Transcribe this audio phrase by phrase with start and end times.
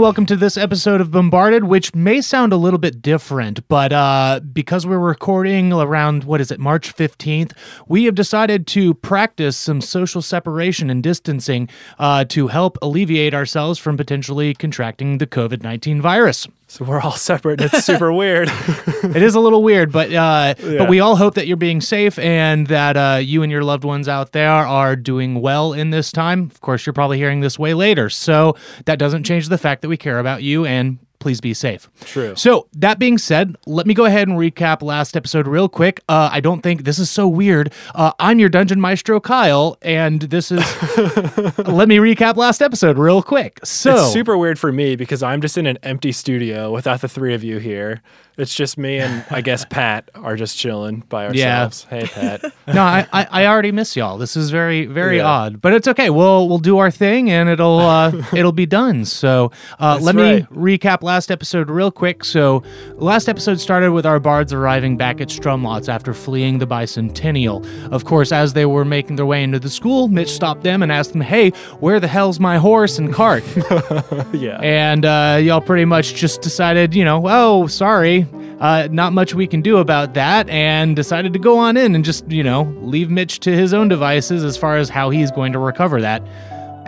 [0.00, 0.10] everyone.
[0.10, 4.40] Welcome to this episode of Bombarded, which may sound a little bit different, but uh,
[4.50, 7.52] because we're recording around, what is it, March 15th,
[7.86, 11.68] we have decided to practice some social separation and distancing
[11.98, 16.48] uh, to help alleviate ourselves from potentially contracting the COVID 19 virus.
[16.70, 17.60] So we're all separate.
[17.60, 18.48] And it's super weird.
[19.02, 20.78] It is a little weird, but uh, Yeah.
[20.78, 23.82] but we all hope that you're being safe and that uh, you and your loved
[23.82, 26.48] ones out there are doing well in this time.
[26.52, 29.88] Of course, you're probably hearing this way later, so that doesn't change the fact that
[29.88, 31.88] we care about you and please be safe.
[32.00, 32.34] True.
[32.34, 36.00] So that being said, let me go ahead and recap last episode real quick.
[36.08, 37.72] Uh, I don't think this is so weird.
[37.94, 40.58] Uh, I'm your dungeon maestro, Kyle, and this is.
[41.58, 43.60] let me recap last episode real quick.
[43.64, 47.08] So It's super weird for me because I'm just in an empty studio without the
[47.08, 48.02] three of you here.
[48.40, 51.86] It's just me and I guess Pat are just chilling by ourselves.
[51.90, 52.00] Yeah.
[52.00, 52.42] Hey, Pat.
[52.74, 54.18] no, I, I I already miss y'all.
[54.18, 55.26] This is very very Yeah.
[55.28, 56.10] odd, but it's okay.
[56.10, 59.04] We'll we'll do our thing and it'll uh, it'll be done.
[59.04, 60.50] So uh, let me right.
[60.50, 62.24] recap last episode real quick.
[62.24, 62.62] So
[62.94, 67.64] last episode started with our bards arriving back at Strumlots after fleeing the bicentennial.
[67.92, 70.90] Of course, as they were making their way into the school, Mitch stopped them and
[70.90, 73.44] asked them, "Hey, where the hell's my horse and cart?"
[74.32, 74.58] yeah.
[74.62, 78.26] and uh, y'all pretty much just decided, you know, oh, sorry,
[78.60, 82.04] uh, not much we can do about that, and decided to go on in and
[82.04, 85.52] just, you know, leave Mitch to his own devices as far as how he's going
[85.52, 86.22] to recover that.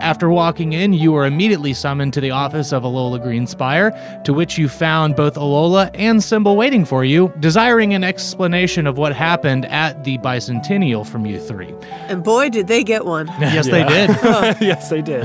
[0.03, 4.57] After walking in, you were immediately summoned to the office of Alola Greenspire, to which
[4.57, 9.63] you found both Alola and Symbol waiting for you, desiring an explanation of what happened
[9.67, 11.73] at the bicentennial from you three.
[12.09, 13.27] And boy, did they get one.
[13.39, 14.09] Yes, they did.
[14.61, 15.23] yes, they did.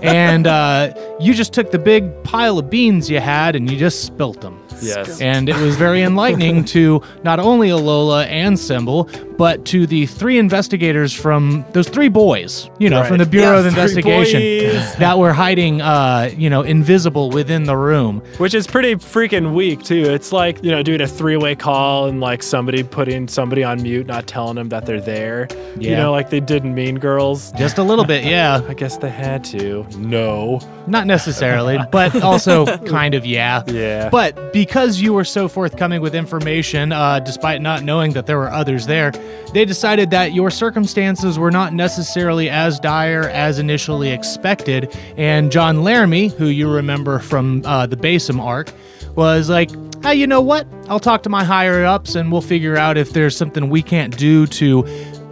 [0.00, 4.04] and uh, you just took the big pile of beans you had and you just
[4.04, 4.60] spilt them.
[4.82, 5.20] Yes.
[5.20, 10.38] And it was very enlightening to not only Alola and Symbol, but to the three
[10.38, 13.08] investigators from those three boys, you know, Right.
[13.08, 13.80] from the Bureau Yeah, of three
[14.20, 14.96] Investigation boys.
[14.98, 18.20] that were hiding, uh, you know, invisible within the room.
[18.38, 20.04] Which is pretty freaking weak too.
[20.04, 24.06] It's like, you know, doing a three-way call and like somebody putting somebody on mute,
[24.06, 25.48] not telling them that they're there.
[25.78, 25.90] Yeah.
[25.90, 27.52] You know, like they did in Mean Girls.
[27.52, 28.60] Just a little bit, yeah.
[28.68, 29.86] I guess they had to.
[29.96, 30.60] No.
[30.86, 33.62] Not necessarily, but also kind of, yeah.
[33.66, 34.08] Yeah.
[34.08, 38.50] But because you were so forthcoming with information, uh, despite not knowing that there were
[38.50, 39.12] others there,
[39.52, 44.94] they decided that your circumstances were not necessarily as dire as initially expected.
[45.16, 48.72] And John Laramie, who you remember from uh, the Basim arc,
[49.16, 49.70] was like,
[50.02, 50.66] hey, you know what?
[50.88, 54.16] I'll talk to my higher ups and we'll figure out if there's something we can't
[54.16, 54.82] do to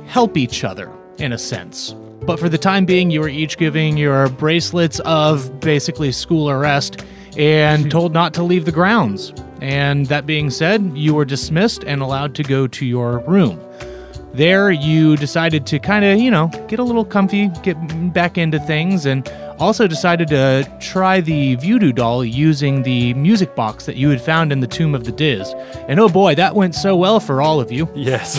[0.06, 1.94] help each other, in a sense.
[2.22, 7.05] But for the time being, you were each giving your bracelets of basically school arrest
[7.37, 9.33] and told not to leave the grounds.
[9.60, 13.59] And that being said, you were dismissed and allowed to go to your room.
[14.34, 17.77] There, you decided to kind of, you know, get a little comfy, get
[18.12, 23.86] back into things, and also decided to try the voodoo doll using the music box
[23.86, 25.52] that you had found in the Tomb of the Diz.
[25.88, 27.88] And oh boy, that went so well for all of you.
[27.94, 28.36] Yes.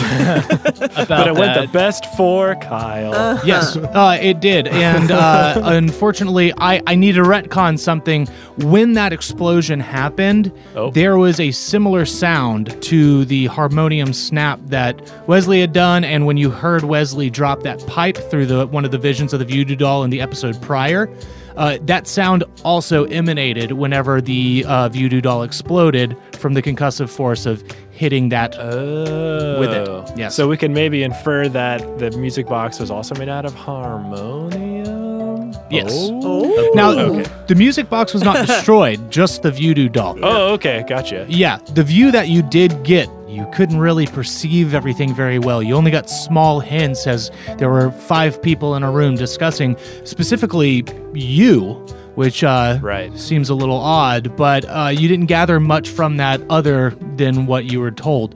[0.96, 3.40] About but it went the best for Kyle.
[3.44, 4.66] Yes, uh, it did.
[4.68, 8.26] And uh, unfortunately, I, I need to retcon something.
[8.58, 10.90] When that explosion happened, Oh.
[10.90, 16.04] there was a similar sound to the harmonium snap that Wesley had done.
[16.04, 19.38] And when you heard Wesley drop that pipe through the one of the visions of
[19.40, 21.09] the voodoo doll in the episode prior,
[21.56, 27.46] uh, that sound also emanated whenever the uh, voodoo doll exploded from the concussive force
[27.46, 28.56] of hitting that.
[28.58, 29.60] Oh.
[29.60, 30.34] With it, yes.
[30.34, 34.69] So we can maybe infer that the music box was also made out of harmonium.
[35.70, 35.92] Yes.
[35.94, 36.70] Oh.
[36.74, 37.30] now, Okay.
[37.46, 40.18] the music box was not destroyed, just the voodoo doll.
[40.22, 40.84] Oh, okay.
[40.88, 41.26] Gotcha.
[41.28, 45.62] Yeah, the view that you did get, you couldn't really perceive everything very well.
[45.62, 50.84] You only got small hints as there were five people in a room discussing specifically
[51.14, 51.74] you,
[52.16, 53.16] which uh, Right.
[53.16, 57.66] seems a little odd, but uh, you didn't gather much from that other than what
[57.70, 58.34] you were told.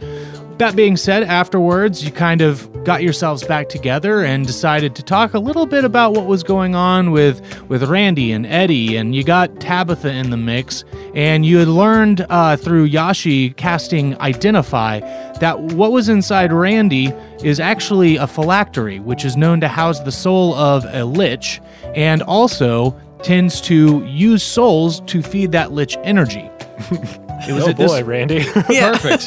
[0.59, 5.35] That being said, afterwards, you kind of got yourselves back together and decided to talk
[5.35, 9.25] a little bit about what was going on with, with Randy and Eddie, and you
[9.25, 15.01] got Tabitha in the mix, and you had learned uh, through Yashee casting Identify
[15.41, 17.07] that what was inside Randy
[17.43, 21.61] is actually a phylactery, which is known to house the soul of a lich,
[21.97, 26.49] and also tends to use souls to feed that lich energy.
[27.47, 28.37] It was oh at this boy, Randy.
[28.71, 28.97] Yeah.
[28.97, 29.27] Perfect.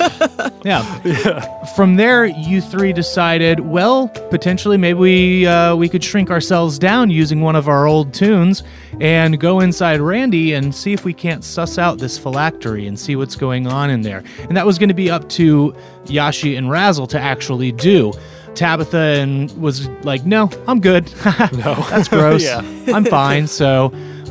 [0.65, 1.63] yeah.
[1.75, 7.11] From there, you three decided, well, potentially maybe we uh, we could shrink ourselves down
[7.11, 8.63] using one of our old tunes
[8.99, 13.15] and go inside Randy and see if we can't suss out this phylactery and see
[13.15, 14.23] what's going on in there.
[14.47, 18.13] And that was going to be up to Yashee and Raz'ul to actually do.
[18.55, 21.11] Tabitha and was like, no, I'm good.
[21.53, 21.75] No.
[21.91, 22.43] That's gross.
[22.43, 22.61] Yeah.
[22.87, 23.45] I'm fine.
[23.45, 23.89] So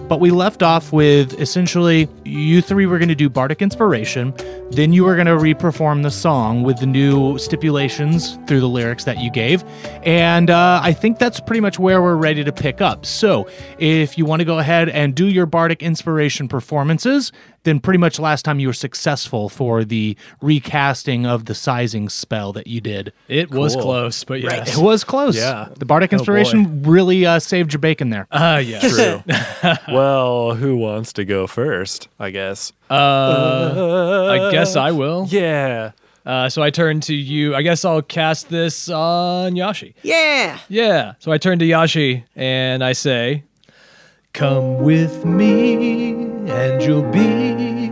[0.09, 4.35] But we left off with essentially you three were going to do Bardic Inspiration,
[4.71, 9.05] then you were going to reperform the song with the new stipulations through the lyrics
[9.05, 9.65] that you gave.
[10.03, 13.07] And uh, I think that's pretty much where we're ready to pick up.
[13.07, 17.33] So if you want to go ahead and do your Bardic Inspiration performances,
[17.67, 22.53] then pretty much last time you were successful for the recasting of the sizing spell
[22.53, 23.13] that you did.
[23.29, 24.79] It was close, but yes.
[24.79, 25.37] It was close.
[25.37, 25.69] Yeah.
[25.77, 28.29] The Bardic Inspiration really uh, saved your bacon there.
[28.31, 28.81] Ah, yeah.
[28.81, 29.23] True.
[29.93, 32.09] well, who wants to go first?
[32.19, 32.73] I guess.
[32.91, 35.27] Uh, I guess I will.
[35.29, 35.93] Yeah.
[36.25, 37.55] Uh, so I turn to you.
[37.55, 39.95] I guess I'll cast this on Yashee.
[40.03, 40.59] Yeah.
[40.69, 41.15] Yeah.
[41.21, 43.45] So I turn to Yashee and I say,
[44.33, 46.13] Come with me,
[46.51, 47.87] and you'll be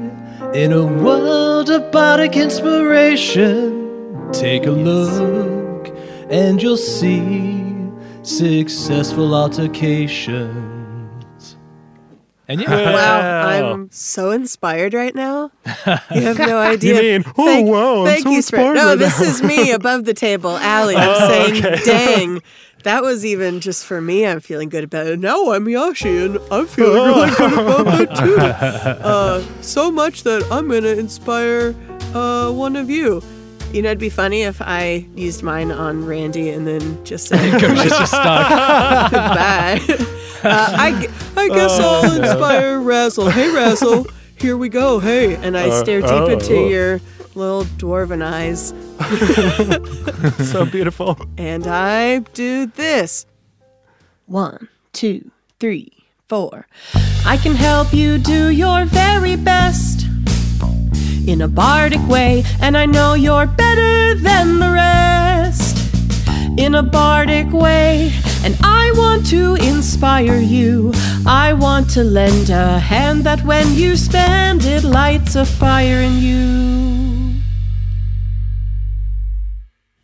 [0.58, 4.30] in a world of bardic inspiration.
[4.32, 5.88] Take a look,
[6.28, 7.72] and you'll see
[8.22, 10.73] successful altercations.
[12.48, 13.20] And yeah, Wow,
[13.62, 13.72] Wow.
[13.72, 15.50] I'm so inspired right now.
[16.14, 17.00] You have no idea.
[17.00, 18.60] mean, oh, thank, wow, I'm thank so you, Sprit.
[18.60, 20.96] inspired No, right this is me above the table, Allie.
[20.96, 21.80] I'm Oh, saying, okay.
[21.84, 22.42] dang.
[22.84, 24.26] That was even just for me.
[24.26, 25.18] I'm feeling good about it.
[25.18, 28.36] Now I'm Yashee, and I'm feeling really good about it too.
[28.38, 31.74] Uh, so much that I'm gonna inspire
[32.14, 33.22] uh, one of you.
[33.74, 37.40] You know, it'd be funny if I used mine on Randy and then just said,
[37.60, 39.10] it's just stuck.
[39.12, 39.80] Bye.
[40.44, 43.30] Uh, I, I guess I'll inspire Raz'ul.
[43.32, 44.06] Hey, Raz'ul,
[44.38, 44.98] here we go.
[44.98, 45.36] Hey.
[45.36, 46.26] And I Uh, stare deep oh.
[46.26, 47.00] into your
[47.34, 48.74] little dwarven eyes
[50.50, 51.16] So beautiful.
[51.38, 53.24] and I do this.
[54.26, 55.30] One, two,
[55.60, 55.90] three,
[56.28, 56.66] four.
[57.24, 60.03] I can help you do your very best
[61.26, 65.76] in a bardic way, and I know you're better than the rest
[66.58, 68.12] in a bardic way.
[68.44, 70.92] And I want to inspire you.
[71.26, 76.18] I want to lend a hand that when you spend it lights a fire in
[76.18, 76.83] you.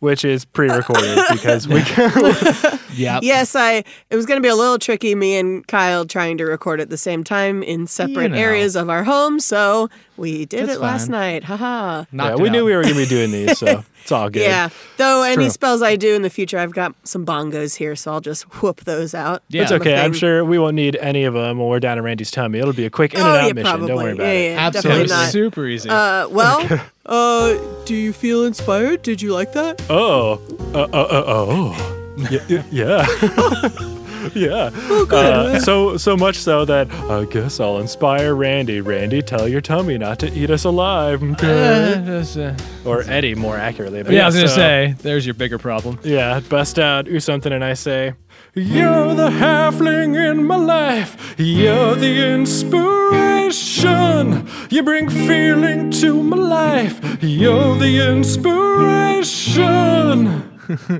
[0.01, 1.81] Which is pre-recorded because we
[2.93, 3.19] Yeah.
[3.21, 3.83] Yes, I.
[4.09, 6.89] It was going to be a little tricky, me and Kyle trying to record at
[6.89, 8.37] the same time in separate know.
[8.37, 11.11] areas of our home, so we did That's it last fine.
[11.11, 11.43] night.
[11.43, 12.05] Haha.
[12.11, 14.41] yeah, we it knew we were gonna be doing these, so it's all good.
[14.43, 14.69] Yeah.
[14.97, 15.49] Though any true.
[15.49, 18.81] spells I do in the future, I've got some bongos here, so I'll just whoop
[18.85, 19.43] those out.
[19.49, 19.63] Yeah.
[19.63, 19.99] It's okay.
[20.01, 22.59] I'm sure we won't need any of them when we're down in Randy's tummy.
[22.59, 23.63] It'll be a quick in Oh, and out yeah, mission.
[23.63, 23.87] probably.
[23.87, 24.51] Don't worry about yeah, it.
[24.53, 25.03] yeah, Absolutely.
[25.03, 25.31] Definitely not.
[25.31, 25.89] super easy.
[25.89, 29.01] Uh, well, uh, do you feel inspired?
[29.01, 29.81] Did you like that?
[29.89, 30.33] Oh,
[30.73, 33.05] uh, uh, uh, oh, Y- y- yeah,
[34.35, 34.69] yeah.
[34.73, 38.81] Oh, Uh, so so much so that I guess I'll inspire Randy.
[38.81, 41.93] Randy, tell your tummy not to eat us alive, okay?
[41.95, 44.03] Uh, uh, or Eddie, more accurately.
[44.03, 45.99] But yeah, I was gonna so- say, there's your bigger problem.
[46.03, 48.13] Yeah, bust out or something, and I say,
[48.53, 51.35] You're the halfling in my life.
[51.37, 54.47] You're the inspiration.
[54.69, 56.99] You bring feeling to my life.
[57.23, 60.50] You're the inspiration.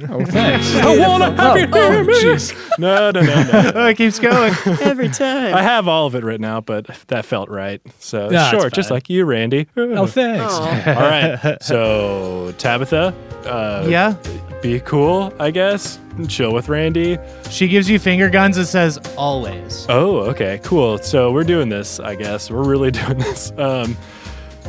[0.10, 0.76] Oh, thanks.
[0.76, 2.14] I wanna have you hear oh, me.
[2.14, 2.78] jeez.
[2.80, 3.72] No, no, no, no.
[3.76, 4.54] Oh, it keeps going.
[4.82, 5.54] Every time.
[5.54, 7.82] I have all of it written out, but that felt right.
[8.00, 8.98] So Nah, it's short, just fine.
[8.98, 9.68] like you, Randy.
[9.78, 10.54] Oh, thanks.
[10.54, 10.94] Aw.
[10.96, 11.58] all right.
[11.62, 13.14] So Tabitha,
[13.46, 14.16] uh, yeah.
[14.62, 16.00] be cool, I guess.
[16.28, 17.18] Chill with Randy.
[17.50, 19.86] She gives you finger guns and says, always.
[19.90, 20.98] Oh, okay, cool.
[20.98, 22.52] So we're doing this, I guess.
[22.52, 23.52] We're really doing this.
[23.58, 23.98] Um,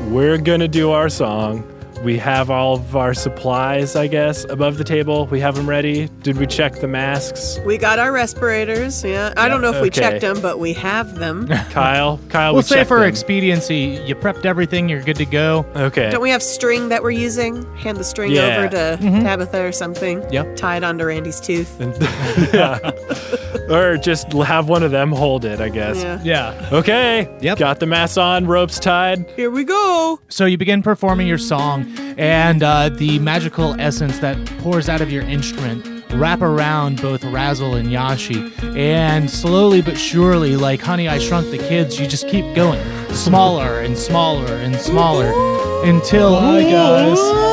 [0.08, 1.64] we're gonna do our song.
[2.02, 5.26] We have all of our supplies, I guess, above the table.
[5.26, 6.08] We have them ready.
[6.22, 7.58] Did we check the masks?
[7.64, 9.04] we got our respirators.
[9.04, 9.32] Yeah.
[9.36, 11.46] I don't know if we checked them, but we have them.
[11.70, 13.08] Kyle, Kyle, We'll we say for them.
[13.08, 15.64] expediency, you prepped everything, you're good to go.
[15.76, 16.10] Okay.
[16.10, 17.64] Don't we have string that we're using?
[17.76, 18.56] Hand the string Yeah.
[18.56, 19.20] over to mm-hmm.
[19.20, 20.24] Tabitha or something.
[20.32, 20.56] Yep.
[20.56, 21.76] Tie it onto Randy's tooth.
[22.52, 22.90] yeah.
[23.70, 26.02] or just have one of them hold it, I guess.
[26.02, 26.20] Yeah.
[26.24, 26.68] Yeah.
[26.72, 27.28] Okay.
[27.40, 27.58] Yep.
[27.58, 29.30] Got the mask on, ropes tied.
[29.36, 30.20] Here we go.
[30.28, 31.81] So you begin performing your song,
[32.18, 37.78] and uh, the magical essence that pours out of your instrument wrap around both Raz'ul
[37.78, 42.54] and Yashee, and slowly but surely, like Honey, I Shrunk the Kids, you just keep
[42.54, 45.32] going, smaller and smaller and smaller,
[45.84, 46.34] until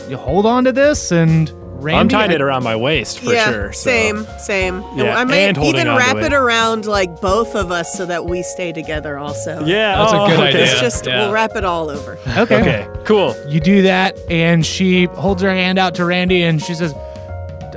[0.10, 1.52] you hold on to this." And
[1.86, 3.72] Randy, I'm tying I- it around my waist for yeah, sure.
[3.74, 4.84] so- Same, same.
[4.96, 6.24] Yeah, I might and holding even wrap it.
[6.24, 6.34] it.
[6.34, 9.64] around like both of us so that we stay together also.
[9.66, 10.48] Yeah, That's a oh, good okay.
[10.50, 10.64] idea.
[10.64, 11.20] It's just Yeah.
[11.20, 12.18] we'll wrap it all over.
[12.38, 12.60] Okay.
[12.62, 13.36] Okay, cool.
[13.48, 16.94] You do that, and she holds her hand out to Randy, and she says,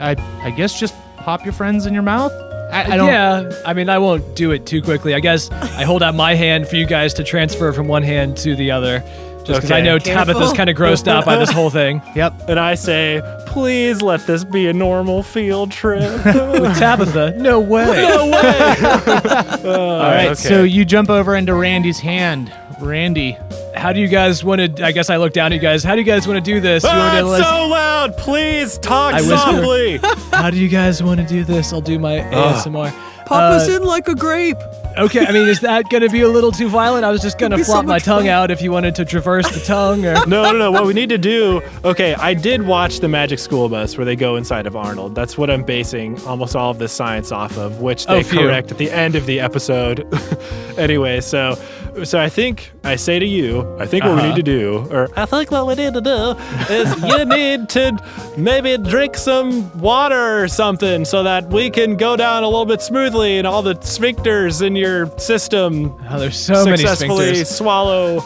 [0.01, 2.33] "I, I guess just pop your friends in your mouth."
[2.71, 3.07] I, I don't.
[3.09, 5.15] yeah, I mean, I won't do it too quickly.
[5.15, 8.37] I guess I hold out my hand for you guys to transfer from one hand
[8.39, 9.03] to the other.
[9.45, 10.35] Just because I know Careful.
[10.35, 12.03] Tabitha's kind of grossed out by this whole thing.
[12.15, 12.49] Yep.
[12.49, 16.01] And I say, please let this be a normal field trip.
[16.25, 17.87] With Tabitha, no way.
[17.87, 19.65] no way.
[19.65, 20.37] All right.
[20.37, 22.53] So you jump over into Randy's hand.
[22.81, 23.37] Randy,
[23.75, 24.85] How do you guys want to?
[24.85, 25.83] I guess I look down at you guys.
[25.83, 26.85] How do you guys want to do this?
[26.85, 28.17] You want Ah, to it's so loud.
[28.17, 29.37] Please talk I whisper.
[29.37, 29.99] softly.
[30.31, 31.73] How do you guys want to do this?
[31.73, 32.93] I'll do my ASMR.
[33.29, 34.57] Pop Uh, us in like a grape.
[34.97, 37.05] Okay, I mean, is that going to be a little too violent?
[37.05, 38.29] I was just going to It'd so flop my tongue fun.
[38.29, 40.15] out if you wanted to traverse the tongue or.
[40.27, 40.73] no, no, no.
[40.73, 41.63] What we need to do.
[41.85, 45.15] Okay, I did watch the Magic School Bus where they go inside of Arnold.
[45.15, 48.73] That's what I'm basing almost all of this science off of, which they Oh, correct
[48.73, 50.05] at the end of the episode.
[50.79, 51.57] anyway, so
[52.05, 54.29] so I think I say to you, I think what we Uh-huh.
[54.29, 56.35] need to do, or I think what we need to do
[56.73, 57.99] is you need to
[58.37, 62.81] maybe drink some water or something so that we can go down a little bit
[62.83, 67.47] smoothly and all the sphincters in your system Oh, there's so many successfully sphincters.
[67.47, 68.25] swallow.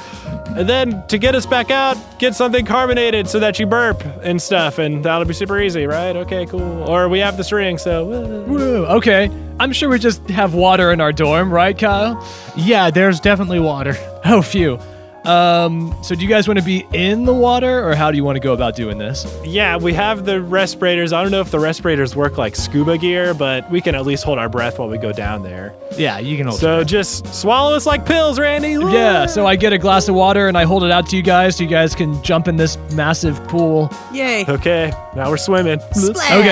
[0.56, 4.40] And then to get us back out, get something carbonated so that you burp and
[4.40, 6.14] stuff, and that'll be super easy, right?
[6.14, 6.82] Okay, cool.
[6.88, 8.04] Or we have the string, so.
[8.46, 9.30] Woo, okay.
[9.61, 12.26] I'm sure we just have water in our dorm, right, Kyle?
[12.56, 13.94] yeah, there's definitely water.
[14.25, 14.78] Oh, phew.
[15.24, 18.24] Um, so do you guys want to be in the water, or how do you
[18.24, 19.24] want to go about doing this?
[19.44, 21.12] Yeah, we have the respirators.
[21.12, 24.24] I don't know if the respirators work like scuba gear, but we can at least
[24.24, 25.74] hold our breath while we go down there.
[25.96, 26.58] Yeah, you can hold.
[26.58, 28.72] So just swallow us like pills, Randy.
[28.72, 31.22] Yeah, so I get a glass of water and I hold it out to you
[31.22, 33.90] guys so you guys can jump in this massive pool.
[34.12, 34.44] Yay.
[34.48, 35.78] Okay, now we're swimming.
[35.92, 36.30] Splash.
[36.30, 36.42] A All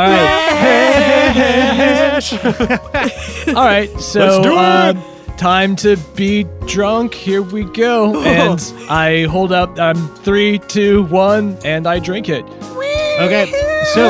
[0.00, 2.22] right.
[2.22, 2.32] splash.
[3.48, 4.58] All right, so Let's do it.
[4.58, 4.94] uh,
[5.36, 7.14] time to be drunk.
[7.14, 8.22] Here we go.
[8.32, 12.44] And I hold up I'm um, three, two, one, and I drink it.
[12.44, 13.46] Okay,
[13.92, 14.06] so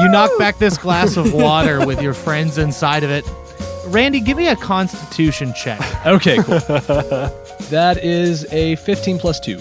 [0.00, 3.24] you knock back this glass of water with your friends inside of it.
[3.86, 5.80] Randy, give me a Constitution check.
[6.06, 6.58] Okay, cool.
[7.70, 9.58] that is a 15 plus 2.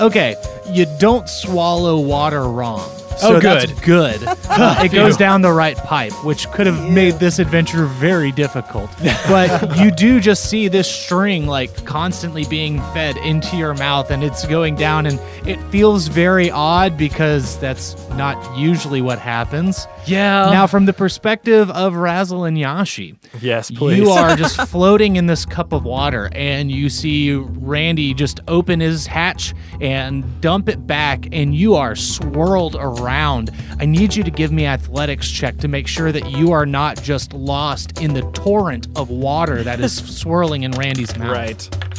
[0.00, 0.36] Okay,
[0.70, 2.88] you don't swallow water wrong.
[3.18, 3.82] So Oh, that's good.
[4.22, 4.28] good.
[4.58, 8.90] Uh, it goes down the right pipe, which could have made this adventure very difficult.
[9.28, 14.24] But you do just see this string like constantly being fed into your mouth and
[14.24, 19.86] it's going down and it feels very odd because that's not usually what happens.
[20.08, 20.50] Yeah.
[20.50, 23.98] Now, from the perspective of Raz'ul and Yashee, Yes, please.
[23.98, 28.80] you are just floating in this cup of water, and you see Randy just open
[28.80, 33.50] his hatch and dump it back, and you are swirled around.
[33.80, 37.02] I need you to give me athletics check to make sure that you are not
[37.02, 41.30] just lost in the torrent of water that is swirling in Randy's mouth.
[41.32, 41.97] Right.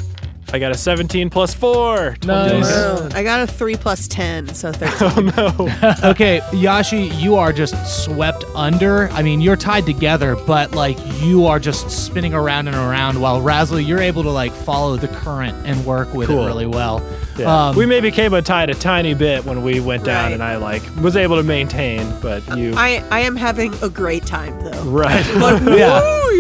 [0.52, 2.18] I got a 17 plus 4.
[2.26, 2.66] Nice.
[2.68, 5.32] Oh, I got a 3 plus 10, so 13.
[5.38, 5.90] Oh, no.
[6.10, 9.10] Okay, Yashee, you are just swept under.
[9.10, 13.42] I mean, you're tied together, but like you are just spinning around and around while
[13.42, 16.44] Raz'ul, you're able to like follow the current and work with Cool.
[16.44, 17.04] it really well.
[17.38, 17.70] Yeah.
[17.70, 20.34] Um, we maybe came untied a tiny bit when we went down, Right.
[20.34, 22.74] and I like was able to maintain, but you.
[22.76, 24.84] I, I am having a great time, though.
[24.86, 25.26] right.
[25.36, 26.00] yeah.
[26.02, 26.32] Oh,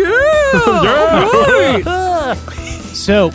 [1.75, 2.08] yeah!
[2.93, 3.31] So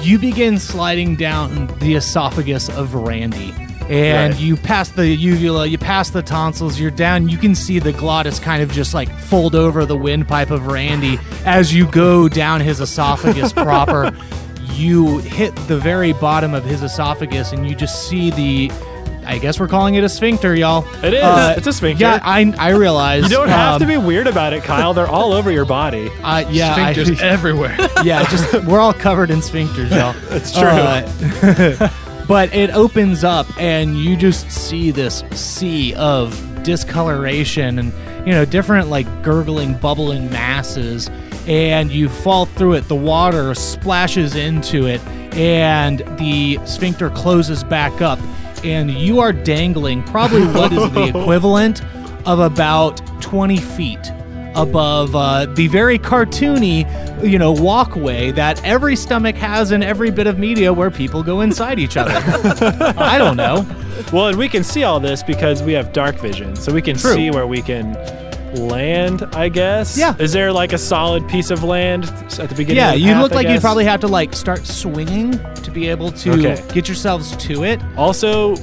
[0.00, 3.54] you begin sliding down the esophagus of Randy.
[3.88, 4.42] And Right.
[4.42, 7.28] you pass the uvula, you pass the tonsils, you're down.
[7.28, 11.18] You can see the glottis kind of just like fold over the windpipe of Randy
[11.44, 14.10] as you go down his esophagus proper.
[14.72, 18.70] You hit the very bottom of his esophagus and you just see the.
[19.28, 20.86] I guess we're calling it a sphincter, y'all.
[21.04, 21.22] It is.
[21.22, 22.02] Uh, It's a sphincter.
[22.02, 23.24] Yeah, I, I realize.
[23.24, 24.94] you don't have um, to be weird about it, Kyle.
[24.94, 26.10] They're all over your body.
[26.22, 27.76] Uh, yeah, I- everywhere.
[28.02, 30.14] yeah, just we're all covered in sphincters, y'all.
[30.34, 30.62] It's true.
[30.66, 31.90] Uh,
[32.26, 37.92] but it opens up, and you just see this sea of discoloration and
[38.26, 41.10] you know different like gurgling, bubbling masses,
[41.46, 42.88] and you fall through it.
[42.88, 45.02] The water splashes into it,
[45.34, 48.18] and the sphincter closes back up,
[48.64, 51.82] and you are dangling probably what is the equivalent
[52.26, 54.12] of about 20 feet
[54.54, 56.84] above uh, the very cartoony
[57.22, 61.40] you know, walkway that every stomach has in every bit of media where people go
[61.40, 62.12] inside each other.
[62.96, 63.66] I don't know.
[64.12, 66.96] Well, and we can see all this because we have dark vision, so we can
[66.96, 67.14] True.
[67.14, 67.94] see where we can
[68.58, 69.22] land.
[69.34, 69.96] I guess.
[69.96, 70.14] Yeah.
[70.18, 72.76] Is there like a solid piece of land at the beginning?
[72.76, 75.32] Yeah, of the you path, look I like you'd probably have to like start swinging
[75.54, 76.62] to be able to Okay.
[76.74, 77.80] get yourselves to it.
[77.96, 78.56] Also,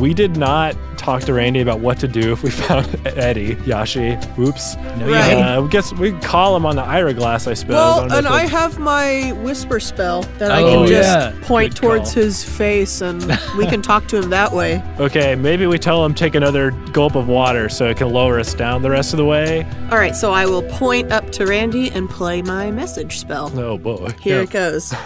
[0.00, 4.16] we did not talk to Randy about what to do if we found Eddie Yashee.
[4.38, 4.76] Oops.
[4.98, 5.34] No, Right.
[5.34, 7.74] Uh, I guess we call him on the hourglass, I suppose.
[7.74, 11.46] Well, don't and I have my whisper spell that I Oh, can just yeah.
[11.46, 12.22] point Good towards call.
[12.24, 13.22] his face and
[13.56, 14.82] we can talk to him that way.
[14.98, 18.52] Okay, maybe we tell him take another gulp of water so it can lower us
[18.52, 19.64] down the rest of the way.
[19.92, 23.52] All right, so I will point up to Randy and play my message spell.
[23.58, 24.08] Oh boy.
[24.20, 24.92] Here it goes.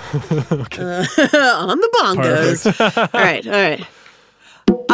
[0.82, 1.04] Uh,
[1.68, 2.80] on the bongos.
[3.14, 3.86] all right, all right.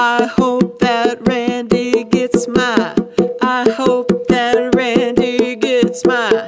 [0.01, 2.95] I hope that Randy gets my.
[3.43, 6.47] I hope that Randy gets my.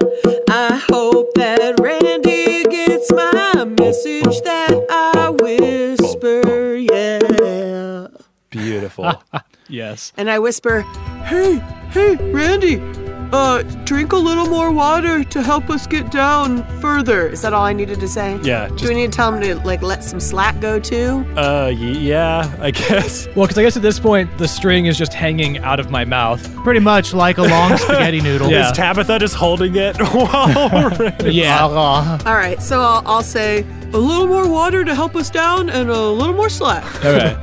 [0.49, 6.77] I hope that Randy gets my message that I whisper.
[6.77, 8.07] Yeah.
[8.51, 9.21] Beautiful.
[9.71, 10.13] Yes.
[10.17, 10.83] And I whisper,
[11.25, 11.63] "Hey,
[11.93, 12.81] hey, Randy,
[13.33, 17.65] uh, drink a little more water to help us get down further." Is that all
[17.65, 18.39] I needed to say?
[18.43, 21.25] Yeah, Do we need to tell him to like let some slack go too?
[21.37, 23.29] uh, y- yeah, I guess.
[23.37, 26.05] Well, because I guess at this point the string is just hanging out of my
[26.05, 26.43] mouth.
[26.65, 28.51] Pretty much like a long spaghetti noodle.
[28.51, 28.67] Yeah.
[28.71, 31.33] Is Tabitha just holding it while Randy?
[31.35, 31.61] Yeah.
[31.61, 35.91] All right, so I'll, I'll say a little more water to help us down and
[35.91, 36.85] a little more slack.
[37.05, 37.37] Okay.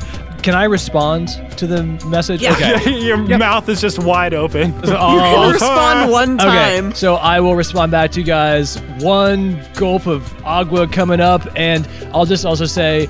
[0.48, 1.27] Can I respond
[1.58, 2.42] to the message?
[2.42, 2.54] Yeah.
[2.54, 3.01] Okay.
[3.06, 4.72] Your mouth is just wide open.
[4.77, 6.86] You can respond one time.
[6.86, 8.80] Okay, so I will respond back to you guys.
[9.00, 13.10] One gulp of agua coming up, and I'll just also say,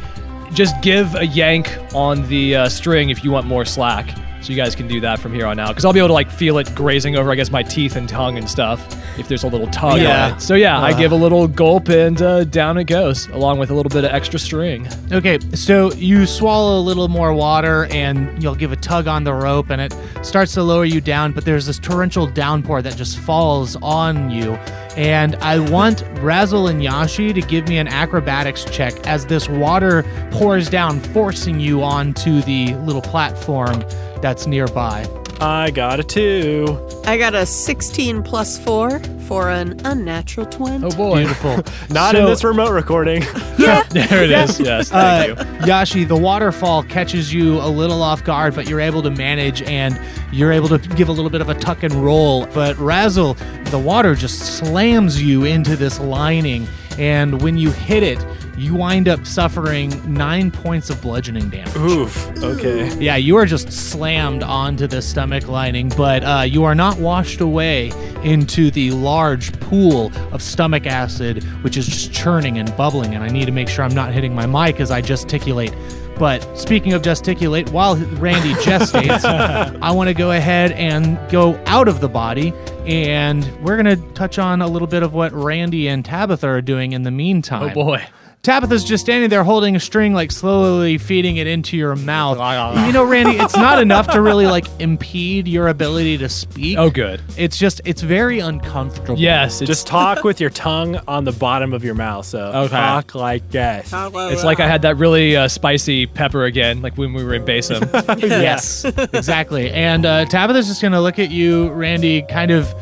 [0.51, 4.17] just give a yank on the uh, string if you want more slack.
[4.41, 6.13] So you guys can do that from here on out, because I'll be able to
[6.13, 8.79] like feel it grazing over, I guess, my teeth and tongue and stuff.
[9.19, 10.27] If there's a little tug Yeah.
[10.27, 10.41] on it.
[10.41, 13.73] So yeah, I give a little gulp, and uh, down it goes, along with a
[13.73, 14.87] little bit of extra string.
[15.11, 19.33] Okay, so you swallow a little more water and you'll give a tug on the
[19.33, 23.17] rope and it starts to lower you down, but there's this torrential downpour that just
[23.17, 24.53] falls on you.
[24.95, 30.03] And I want Raz'ul and Yashee to give me an acrobatics check as this water
[30.31, 33.83] pours down, forcing you onto the little platform
[34.21, 35.05] that's nearby.
[35.39, 36.79] I got a two.
[37.05, 40.83] I got a 16 plus 4 for an unnatural 20.
[40.85, 41.17] Oh boy.
[41.17, 41.57] Beautiful.
[41.93, 43.21] Not So- in this remote recording.
[43.57, 44.59] there it is.
[44.59, 45.49] Yes, thank Uh, you.
[45.67, 49.99] Yashee, the waterfall catches you a little off guard, but you're able to manage and
[50.31, 52.47] you're able to give a little bit of a tuck and roll.
[52.47, 53.37] But Raz'ul,
[53.69, 58.17] the water just slams you into this lining, and when you hit it,
[58.57, 61.75] you wind up suffering nine points of bludgeoning damage.
[61.75, 62.27] Oof.
[62.43, 62.93] Okay.
[62.97, 67.39] Yeah, you are just slammed onto the stomach lining, but uh, you are not washed
[67.39, 67.91] away
[68.23, 73.13] into the large pool of stomach acid, which is just churning and bubbling.
[73.13, 75.73] And I need to make sure I'm not hitting my mic as I gesticulate.
[76.17, 81.87] But speaking of gesticulate, while Randy gestates, I want to go ahead and go out
[81.87, 82.53] of the body.
[82.87, 86.61] And we're going to touch on a little bit of what Randy and Tabitha are
[86.61, 87.69] doing in the meantime.
[87.69, 88.03] Oh boy.
[88.43, 92.37] Tabitha's just standing there holding a string, like slowly feeding it into your mouth.
[92.87, 96.77] you know, Randy, it's not enough to really like impede your ability to speak.
[96.77, 97.21] Oh good.
[97.35, 99.19] It's just, it's very uncomfortable.
[99.19, 102.25] Yes, it's Just talk with your tongue on the bottom of your mouth.
[102.25, 102.69] So Okay.
[102.69, 103.91] talk like this.
[103.93, 107.43] It's like I had that really uh, spicy pepper again, like when we were in
[107.43, 107.83] Basin.
[108.19, 109.71] yes, exactly.
[109.71, 112.73] And uh, Tabitha's just gonna look at you, Randy, kind of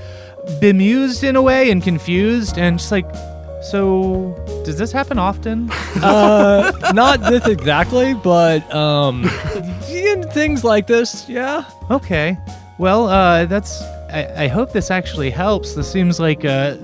[0.61, 3.07] bemused in a way and confused, and just like,
[3.71, 4.33] so
[4.65, 5.69] does this happen often?
[6.01, 9.23] uh, not this exactly, but um,
[9.89, 11.63] in things like this, yeah.
[11.91, 12.37] Okay.
[12.77, 13.81] Well, uh, that's.
[14.11, 15.73] I, I hope this actually helps.
[15.75, 16.75] This seems like uh,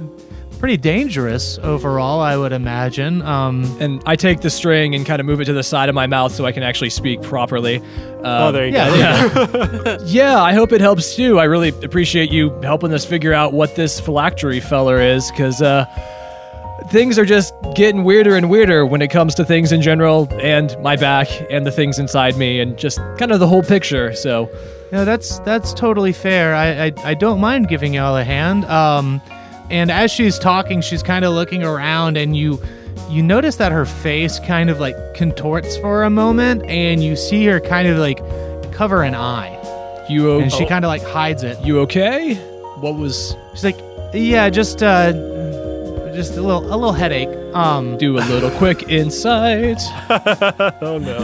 [0.60, 2.20] pretty dangerous overall.
[2.22, 3.22] I would imagine.
[3.22, 5.96] Um, And I take the string and kind of move it to the side of
[5.96, 7.82] my mouth so I can actually speak properly.
[8.24, 9.46] Oh, Um, there you yeah, go.
[9.46, 9.98] there you go.
[10.06, 11.40] yeah, I hope it helps too.
[11.40, 15.86] I really appreciate you helping us figure out what this phylactery feller is, because uh,
[16.92, 20.76] things are just getting weirder and weirder when it comes to things in general, and
[20.82, 24.14] my back, and the things inside me, and just kind of the whole picture.
[24.14, 24.50] So,
[24.92, 26.54] No, that's that's totally fair.
[26.54, 28.66] I, I I don't mind giving y'all a hand.
[28.66, 29.22] Um,
[29.70, 32.62] and as she's talking, she's kind of looking around, and you
[33.10, 37.46] you notice that her face kind of like contorts for a moment, and you see
[37.46, 38.20] her kind of like
[38.74, 41.58] cover an eye, you o- and she kind of like hides it.
[41.66, 42.36] you okay?
[42.82, 43.36] What was?
[43.54, 43.78] She's like,
[44.14, 45.14] yeah, just uh,
[46.14, 47.30] just a little a little headache.
[47.56, 49.80] Um, Do a little quick insight.
[50.84, 51.18] Oh no.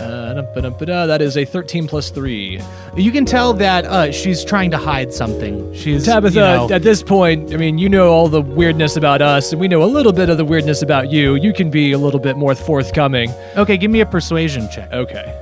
[0.00, 1.06] Uh, dum-ba-dum-ba-da.
[1.06, 2.60] that is a 13 plus 3.
[2.96, 5.72] you can tell that uh, she's trying to hide something.
[5.74, 9.20] She's Tabitha, you know- at this point, I mean, you know all the weirdness about
[9.20, 11.34] us, and we know a little bit of the weirdness about you.
[11.34, 13.30] You can be a little bit more forthcoming.
[13.56, 14.90] okay, give me a persuasion check.
[14.92, 15.36] Okay.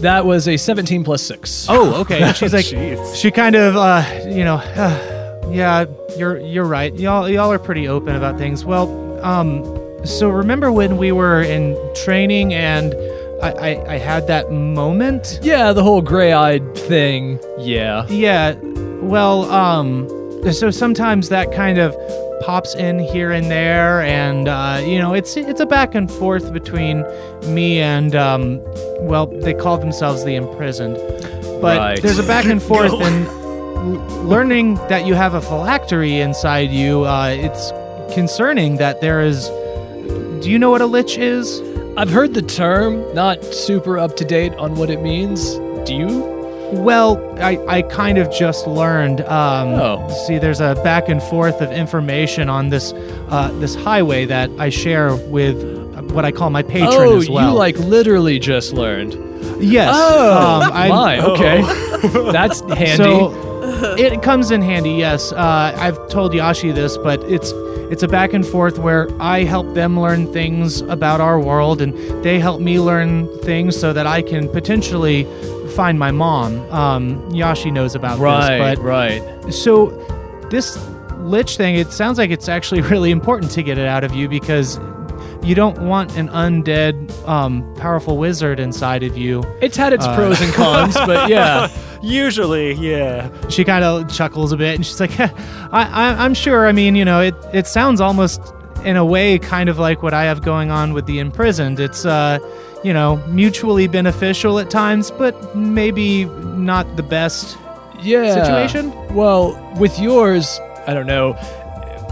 [0.00, 1.66] That was a 17 plus 6.
[1.68, 2.32] Oh, okay.
[2.36, 3.16] She's like, Jeez.
[3.16, 4.56] she kind of, uh, you know,
[5.50, 5.84] yeah,
[6.16, 6.94] you're you're right.
[6.94, 8.64] Y'all y'all are pretty open about things.
[8.64, 8.88] Well,
[9.24, 9.64] um,
[10.06, 12.94] so remember when we were in training and
[13.42, 15.38] I, I, I had that moment?
[15.42, 17.38] Yeah, the whole gray eyed thing.
[17.58, 18.06] Yeah.
[18.08, 18.54] Yeah.
[19.02, 20.08] Well, um,
[20.52, 21.96] so sometimes that kind of
[22.42, 26.52] pops in here and there, and uh, you know, it's it's a back and forth
[26.52, 27.02] between
[27.46, 28.60] me and um,
[29.00, 30.96] well, they call themselves the imprisoned,
[31.62, 32.02] but Right.
[32.02, 33.26] there's a back and forth, and
[33.80, 37.72] learning that you have a phylactery inside you, uh, it's
[38.14, 39.48] concerning that there is.
[40.42, 41.60] Do you know what a lich is?
[41.96, 45.54] I've heard the term, not super up to date on what it means.
[45.86, 46.40] Do you?
[46.72, 49.22] Well, I, I kind of just learned.
[49.22, 50.08] Um, Oh.
[50.26, 52.92] See, there's a back and forth of information on this
[53.28, 55.80] uh, this highway that I share with
[56.12, 57.50] what I call my patron oh, as well.
[57.50, 59.14] you like literally just learned.
[59.62, 59.90] yes.
[59.92, 61.20] Oh, um, my.
[61.20, 61.62] Okay.
[62.32, 62.96] That's handy.
[62.96, 63.49] So
[63.98, 64.92] it comes in handy.
[64.92, 67.52] Yes, uh, I've told Yashee this, but it's
[67.90, 71.94] it's a back and forth where I help them learn things about our world, and
[72.24, 75.24] they help me learn things so that I can potentially
[75.70, 76.60] find my mom.
[76.70, 79.52] Um, Yashee knows about right, this, but right.
[79.52, 79.88] so
[80.50, 80.78] this
[81.18, 84.28] lich thing, it sounds like it's actually really important to get it out of you
[84.28, 84.78] because
[85.42, 89.42] you don't want an undead, um, powerful wizard inside of you.
[89.62, 91.68] It's had its pros and cons, but yeah.
[92.02, 93.30] Usually, yeah.
[93.48, 95.30] She kind of chuckles a bit and she's like, I,
[95.72, 96.66] I, I'm sure.
[96.66, 98.40] I mean, you know, it, it sounds almost
[98.84, 101.78] in a way kind of like what I have going on with the imprisoned.
[101.78, 102.38] It's, uh,
[102.82, 107.58] you know, mutually beneficial at times, but maybe not the best.
[108.00, 108.42] yeah.
[108.42, 109.14] situation?
[109.14, 111.36] Well, with yours, I don't know.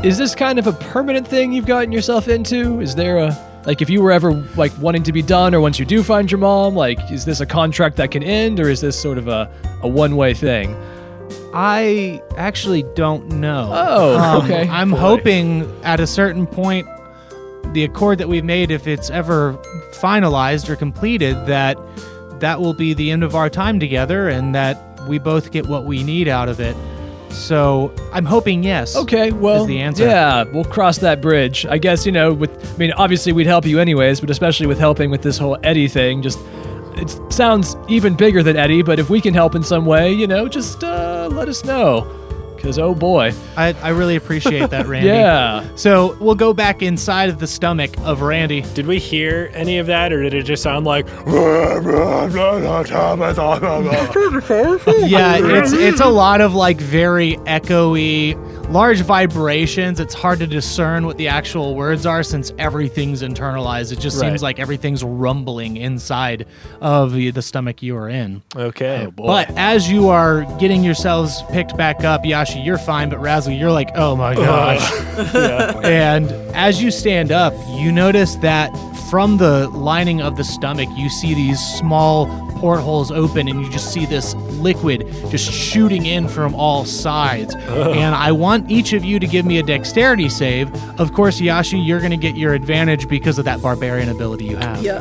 [0.04, 2.80] Is this kind of a permanent thing you've gotten yourself into?
[2.80, 5.78] Is there a like if you were ever like wanting to be done or once
[5.78, 8.80] you do find your mom, like is this a contract that can end or is
[8.80, 9.52] this sort of a,
[9.82, 10.74] a one-way thing?
[11.52, 13.68] I actually don't know.
[13.70, 14.66] Oh, Um, okay.
[14.70, 16.88] I'm hoping at a certain point,
[17.74, 19.52] the accord that we've made, if it's ever
[19.92, 21.76] finalized or completed, that
[22.40, 25.84] that will be the end of our time together and that we both get what
[25.84, 26.74] we need out of it.
[27.30, 28.96] So I'm hoping yes.
[28.96, 30.04] Okay, well, the answer.
[30.04, 31.66] yeah, we'll cross that bridge.
[31.66, 34.78] I guess you know, with I mean, obviously we'd help you anyways, but especially with
[34.78, 36.38] helping with this whole Eddie thing, just
[36.96, 38.82] it sounds even bigger than Eddie.
[38.82, 42.00] But if we can help in some way, you know, just uh, let us know,
[42.58, 45.08] because oh boy, I, I really appreciate that, Randy.
[45.08, 45.66] yeah.
[45.76, 48.60] So we'll go back inside of the stomach of Randy.
[48.74, 51.06] Did we hear any of that, or did it just sound like?
[55.08, 58.34] yeah, it's it's a lot of like very echoey,
[58.70, 60.00] large vibrations.
[60.00, 63.92] It's hard to discern what the actual words are since everything's internalized.
[63.92, 64.28] It just Right.
[64.28, 66.46] seems like everything's rumbling inside
[66.80, 68.42] of the, the stomach you are in.
[68.56, 69.04] Okay.
[69.06, 73.58] Oh, but as you are getting yourselves picked back up, Yashee, you're fine, but Raz'ul,
[73.58, 74.92] you're like, oh my gosh.
[75.84, 78.70] and as you stand up, you notice that
[79.10, 82.26] from the lining of the stomach, you see these small
[82.58, 87.54] portholes open, and you just see this liquid just shooting in from all sides.
[87.54, 90.68] And I want each of you to give me a dexterity save.
[91.00, 94.56] Of course, Yashee, you're going to get your advantage because of that barbarian ability you
[94.56, 94.82] have.
[94.82, 95.00] Yeah.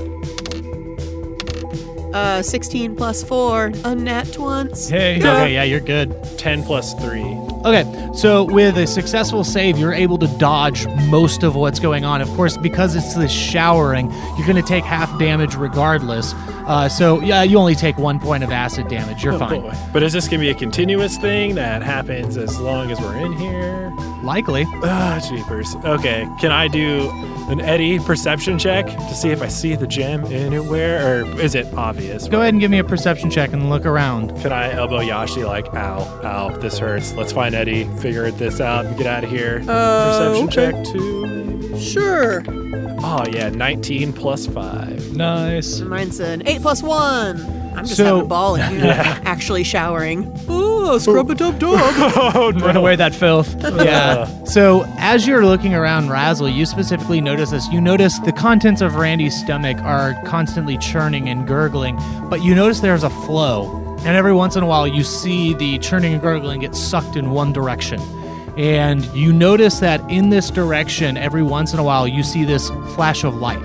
[2.18, 4.90] Uh, 16 plus 4, unnat once.
[4.90, 6.16] Hey, Okay, yeah, you're good.
[6.40, 7.22] Ten plus three.
[7.64, 12.22] Okay, so with a successful save, you're able to dodge most of what's going on.
[12.22, 16.34] Of course, because it's this showering, you're going to take half damage regardless.
[16.68, 19.24] Uh, so, yeah, you only take one point of acid damage.
[19.24, 19.62] You're fine.
[19.62, 19.74] Boy.
[19.94, 23.32] But is this gonna be a continuous thing that happens as long as we're in
[23.34, 23.90] here?
[24.22, 24.66] Likely.
[24.84, 25.76] Ah, jeepers.
[25.86, 27.10] Okay, can I do
[27.50, 31.74] an Eddie perception check to see if I see the gem anywhere, or is it
[31.76, 32.28] obvious?
[32.28, 34.36] Go ahead and give me a perception check and look around.
[34.42, 37.14] Can I elbow Yashee like, ow, ow, this hurts.
[37.14, 39.64] Let's find Eddie, figure this out, and get out of here.
[39.68, 40.84] Uh, Perception okay.
[40.84, 41.37] check two.
[41.80, 42.44] Sure.
[43.04, 45.16] Oh yeah, 19 plus five.
[45.16, 45.80] nice.
[45.82, 47.74] Mine's an 8 plus 1.
[47.78, 48.92] I'm just So- having a ball in here,
[49.26, 50.26] actually showering.
[50.50, 51.74] Ooh, scrub a dub dub.
[52.36, 52.66] Oh no.
[52.66, 53.56] Run away that filth.
[53.84, 54.26] Yeah.
[54.46, 57.68] So, as you're looking around Raz'ul, you specifically notice this.
[57.68, 61.98] You notice the contents of Randy's stomach are constantly churning and gurgling,
[62.30, 63.84] but you notice there's a flow.
[64.00, 67.30] And every once in a while, you see the churning and gurgling get sucked in
[67.32, 68.00] one direction.
[68.58, 72.70] And you notice that in this direction, every once in a while, you see this
[72.96, 73.62] flash of light.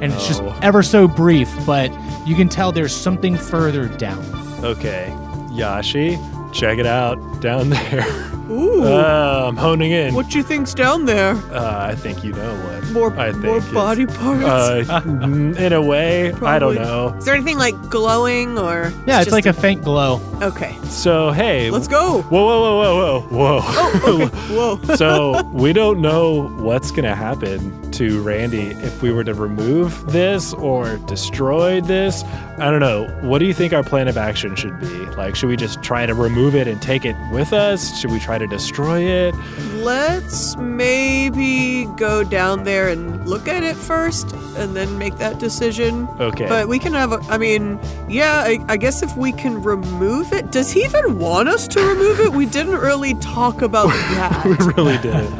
[0.00, 0.52] And it's just Oh.
[0.62, 1.92] ever so brief, but
[2.26, 4.18] you can tell there's something further down.
[4.64, 5.14] Okay,
[5.50, 6.18] Yashee,
[6.52, 8.04] check it out down there.
[8.52, 8.84] Ooh.
[8.84, 10.14] Uh, I'm honing in.
[10.14, 11.34] what you think's down there?
[11.52, 12.82] Uh, I think you know what.
[12.92, 14.44] More, I think more body parts?
[14.90, 17.14] Uh, mm, in a way, I don't know.
[17.16, 18.92] Is there anything like glowing or?
[19.06, 20.20] Yeah, it's just like a faint glow.
[20.42, 22.22] Okay, So hey, let's go.
[22.22, 23.60] Whoa, whoa, whoa, whoa, whoa, whoa.
[23.64, 24.36] Oh, okay.
[24.54, 24.96] Whoa.
[24.96, 30.52] so we don't know what's gonna happen to Randy if we were to remove this
[30.54, 32.24] or destroy this.
[32.58, 33.06] I don't know.
[33.22, 34.86] What do you think our plan of action should be?
[35.16, 37.98] Like, should we just try to remove it and take it with us?
[37.98, 39.34] Should we try to destroy it?
[39.76, 46.08] Let's maybe go down there and look at it first and then make that decision.
[46.20, 46.48] Okay.
[46.48, 47.78] But we can have, a, I mean,
[48.08, 50.50] yeah, I, I guess if we can remove it.
[50.52, 52.32] Does he even want us to remove it?
[52.32, 54.44] We didn't really talk about that.
[54.44, 55.32] we really didn't.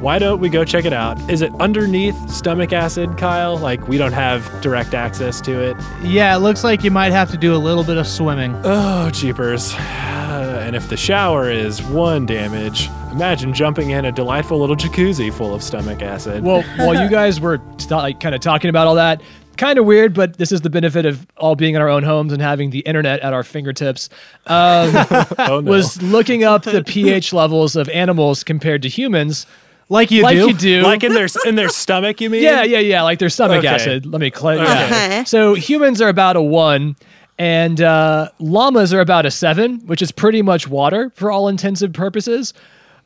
[0.00, 1.18] Why don't we go check it out?
[1.28, 3.56] Is it underneath stomach acid, Kyle?
[3.58, 5.76] Like we don't have direct access to it.
[6.04, 8.54] Yeah, it looks like you might have to do a little bit of swimming.
[8.62, 9.74] Oh, jeepers.
[10.68, 15.54] And if the shower is one damage, imagine jumping in a delightful little jacuzzi full
[15.54, 16.44] of stomach acid.
[16.44, 19.22] Well, while you guys were t- like kind of talking about all that,
[19.56, 22.34] kind of weird, but this is the benefit of all being in our own homes
[22.34, 24.10] and having the internet at our fingertips.
[24.44, 24.92] Um,
[25.38, 25.70] oh, no.
[25.70, 29.46] was looking up the pH levels of animals compared to humans,
[29.88, 30.48] Like you like do.
[30.48, 30.82] you do.
[30.82, 32.42] like in their in their stomach, you mean?
[32.42, 33.68] yeah, yeah, yeah, like their stomach Okay.
[33.68, 34.04] acid.
[34.04, 34.60] Let me clear.
[34.60, 35.24] Okay.
[35.26, 36.94] So humans are about a one,
[37.38, 41.92] and uh, llamas are about a seven, which is pretty much water for all intensive
[41.92, 42.52] purposes.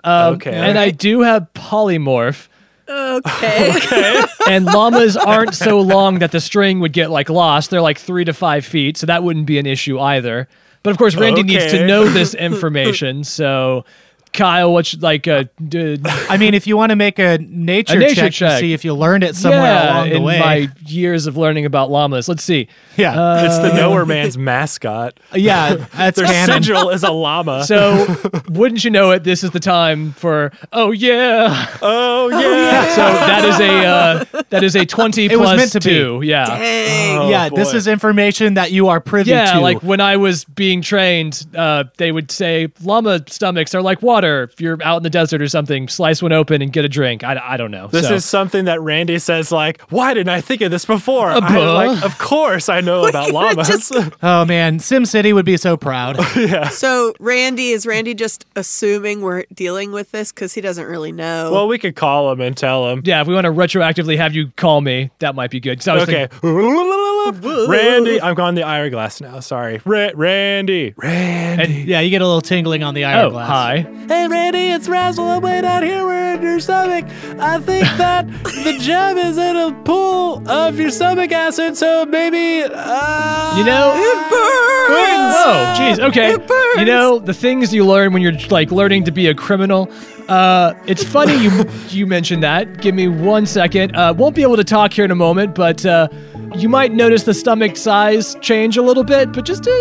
[0.05, 0.53] Um, Okay.
[0.55, 2.49] And I do have polymorph.
[2.88, 3.73] okay.
[3.77, 4.23] okay.
[4.49, 7.71] and llamas aren't so long that the string would get like lost.
[7.71, 10.49] They're like three to five feet, so that wouldn't be an issue either.
[10.83, 13.23] But of course, Randy needs to know this information.
[13.23, 13.85] So,
[14.33, 17.97] Kyle, what's should like uh, d- I mean, if you want to make a nature,
[17.97, 18.51] A nature check, check.
[18.53, 20.38] to see if you learned it somewhere yeah, along the in way.
[20.38, 22.68] my years of learning about llamas, let's see.
[22.97, 25.21] yeah, It's the Nowhere Man's mascot.
[25.35, 26.62] yeah, that's Their canon.
[26.62, 27.64] sigil is a llama.
[27.64, 28.07] So,
[28.49, 29.25] wouldn't you know it?
[29.25, 31.68] This is the time for oh yeah.
[31.83, 32.95] oh yeah.
[32.95, 35.85] So that is a uh, that is a twenty It was plus meant to be.
[35.90, 36.21] two.
[36.25, 36.47] Yeah.
[36.47, 37.18] Dang.
[37.18, 39.57] Oh, yeah, this is information that you are privy Yeah, to.
[39.57, 44.01] Yeah, like when I was being trained, uh, they would say llama stomachs are like
[44.01, 44.22] water.
[44.25, 47.25] If you're out in the desert or something, slice one open and get a drink.
[47.25, 47.89] I, I don't know.
[47.89, 51.29] This So- is something that Randy says like, "Why didn't I think of this before?"
[51.31, 51.73] I, buh.
[51.75, 53.93] like, of course I know about llamas.
[54.23, 56.17] oh man, Sim City would be so proud.
[56.37, 56.69] yeah.
[56.69, 61.51] So, Randy, is Randy just assuming we're dealing with this because he doesn't really know?
[61.53, 63.03] well, we could call him and tell him.
[63.05, 63.21] yeah.
[63.21, 65.87] If we want to retroactively have you call me, that might be good.
[65.89, 66.29] I was Okay.
[66.29, 69.41] thinking- Randy, I'm on the hourglass now.
[69.41, 69.81] Sorry.
[69.85, 70.95] Ra- Randy.
[70.97, 71.83] Randy.
[71.87, 73.49] yeah, you get a little tingling on the oh, hourglass.
[73.49, 73.87] hi.
[74.12, 75.37] Hey, Randy, it's Raz'ul.
[75.37, 76.05] I'm way down here.
[76.05, 77.07] We're in your stomach.
[77.40, 82.62] I think that the gem is in a pool of your stomach acid, so maybe.
[82.70, 83.94] Uh, You know.
[83.96, 85.35] it burns.
[85.35, 85.98] Oh, jeez.
[86.11, 86.33] Okay.
[86.35, 86.79] It burns.
[86.81, 89.90] You know the things you learn when you're like learning to be a criminal.
[90.29, 91.51] Uh, it's funny you
[91.89, 92.81] you mentioned that.
[92.81, 93.95] Give me one second.
[93.97, 96.09] Uh, won't be able to talk here in a moment, but uh,
[96.57, 99.33] you might notice the stomach size change a little bit.
[99.33, 99.73] But just uh,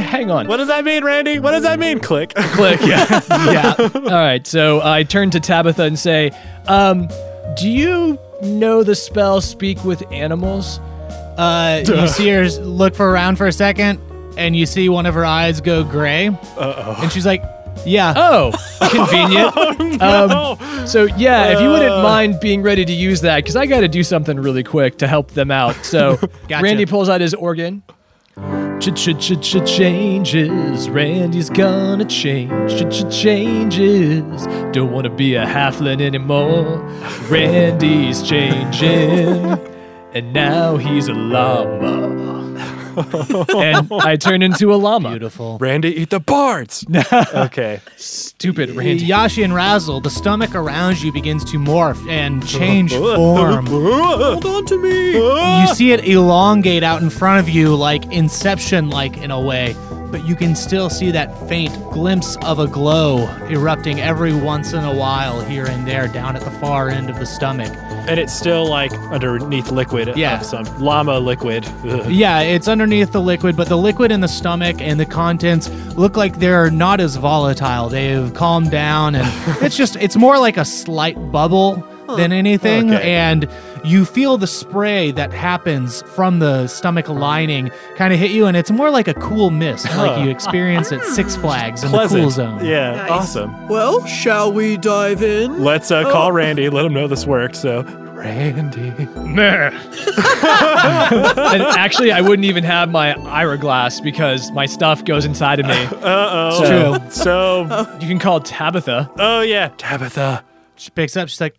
[0.00, 0.46] hang on.
[0.46, 1.38] What does that mean, Randy?
[1.38, 2.00] What does that mean?
[2.00, 2.34] Click.
[2.36, 2.80] Click.
[2.82, 3.20] Yeah.
[3.30, 3.74] yeah.
[3.94, 4.46] All right.
[4.46, 6.30] So I turn to Tabitha and say,
[6.66, 7.08] um,
[7.56, 10.78] "Do you know the spell Speak with Animals?"
[11.38, 14.00] Uh, you see her look for around for a second,
[14.36, 16.98] and you see one of her eyes go gray, Uh-oh.
[17.02, 17.42] and she's like,
[17.86, 18.52] "Yeah, Oh,
[18.90, 19.98] convenient.
[20.00, 20.56] No.
[20.86, 22.02] So yeah, if you wouldn't Uh.
[22.02, 25.06] mind being ready to use that, because I got to do something really quick to
[25.06, 25.76] help them out.
[25.84, 26.16] So
[26.48, 26.62] Gotcha.
[26.62, 27.82] Randy pulls out his organ.
[28.80, 30.88] Ch ch ch ch changes.
[30.88, 32.70] Randy's gonna change.
[32.72, 34.46] Ch ch changes.
[34.72, 36.78] Don't wanna be a halfling anymore.
[37.28, 39.58] Randy's changing,
[40.14, 42.37] and now he's a llama.
[43.56, 45.10] and I turn into a llama.
[45.10, 46.84] beautiful." Randy, eat the bards.
[47.34, 47.80] okay.
[47.96, 49.06] Stupid Randy.
[49.06, 53.66] Yashee and Raz'ul, the stomach around you begins to morph and change form.
[53.66, 55.12] Hold on to me.
[55.12, 59.74] You see it elongate out in front of you, like Inception like in a way,
[60.10, 64.84] but you can still see that faint glimpse of a glow erupting every once in
[64.84, 67.72] a while here and there down at the far end of the stomach.
[68.06, 70.40] And it's still like underneath liquid Yeah.
[70.40, 71.66] of some llama liquid.
[71.86, 72.10] Ugh.
[72.10, 76.16] Yeah, it's underneath the liquid, but the liquid in the stomach and the contents look
[76.16, 77.88] like they're not as volatile.
[77.88, 79.26] They've calmed down, and
[79.62, 81.84] it's just, it's more like a slight bubble
[82.16, 82.92] than anything.
[82.94, 83.12] Okay.
[83.14, 83.48] And
[83.84, 88.56] you feel the spray that happens from the stomach lining kind of hit you, and
[88.56, 92.18] it's more like a cool mist, like you experience at Six Flags in Pleasant.
[92.20, 92.64] the cool zone.
[92.64, 93.10] Yeah, Nice.
[93.10, 93.68] awesome.
[93.68, 95.62] Well, shall we dive in?
[95.62, 97.56] Let's uh, call Randy, let him know this worked.
[97.56, 98.90] So, Randy.
[99.14, 99.70] Meh.
[100.42, 105.84] and actually, I wouldn't even have my hourglass because my stuff goes inside of me.
[105.84, 106.48] Uh oh.
[107.04, 107.24] It's true.
[107.24, 107.62] So,
[108.00, 109.10] You can call Tabitha.
[109.18, 110.44] oh yeah, Tabitha.
[110.78, 111.28] She picks up.
[111.28, 111.56] She's like,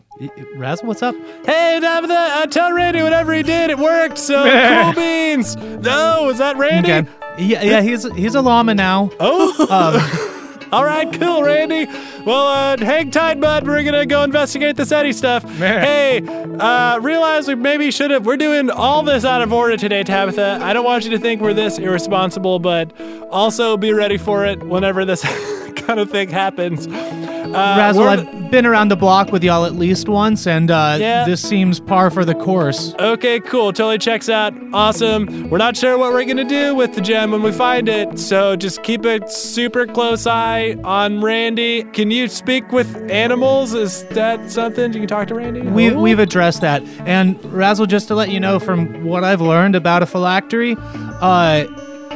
[0.55, 1.13] Raz'ul, what's up?
[1.45, 4.17] Hey, Tabitha, uh, tell Randy whatever he did, it worked.
[4.17, 4.43] So,
[4.84, 5.55] cool beans.
[5.58, 6.91] No, is that Randy?
[6.91, 7.10] Okay.
[7.38, 9.12] Yeah, yeah, he's he's a llama now.
[9.19, 11.86] Oh, Um, all right, cool, Randy.
[12.25, 13.65] Well, uh, hang tight, bud.
[13.65, 15.43] We're gonna go investigate this Eddie stuff.
[15.58, 16.21] hey,
[16.60, 18.25] uh, realize we maybe should have.
[18.25, 20.60] We're doing all this out of order today, Tabitha.
[20.62, 22.91] I don't want you to think we're this irresponsible, but
[23.32, 25.23] also be ready for it whenever this
[25.82, 26.88] kind of thing happens.
[26.88, 31.26] Uh, Raz'ul, I've been around the block with y'all at least once, and uh, Yeah.
[31.26, 32.94] this seems par for the course.
[33.00, 33.74] Okay, cool.
[33.74, 34.54] Totally checks out.
[34.72, 35.50] Awesome.
[35.50, 38.56] We're not sure what we're gonna do with the gem when we find it, so
[38.56, 41.84] just keep a super close eye on Randy.
[41.86, 43.74] Can you speak with animals?
[43.74, 45.62] Is that something Do you can talk to Randy?
[45.62, 46.84] We, we've addressed that.
[47.08, 51.65] And Raz'ul, just to let you know from what I've learned about a phylactery, uh,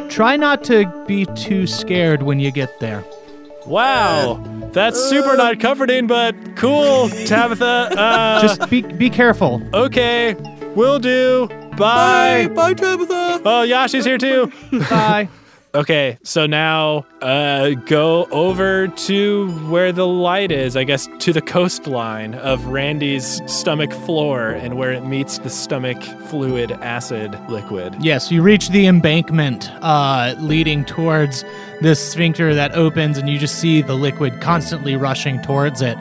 [0.10, 3.04] try not to be too scared when you get there.
[3.66, 7.66] Wow, that's super not comforting, but cool, Tabitha.
[7.98, 9.62] Uh, Just be be careful.
[9.74, 10.36] okay,
[10.76, 11.48] will do.
[11.78, 12.54] Bye, Bye.
[12.54, 13.42] bye, Tabitha.
[13.46, 14.52] Oh, Yashee's here too.
[14.90, 15.30] Bye.
[15.76, 21.42] Okay, so now uh, go over to where the light is, I guess to the
[21.42, 27.96] coastline of Randy's stomach floor and where it meets the stomach fluid acid liquid.
[28.00, 31.44] Yes, you reach the embankment uh, leading towards
[31.82, 35.98] this sphincter that opens, and you just see the liquid constantly rushing towards it.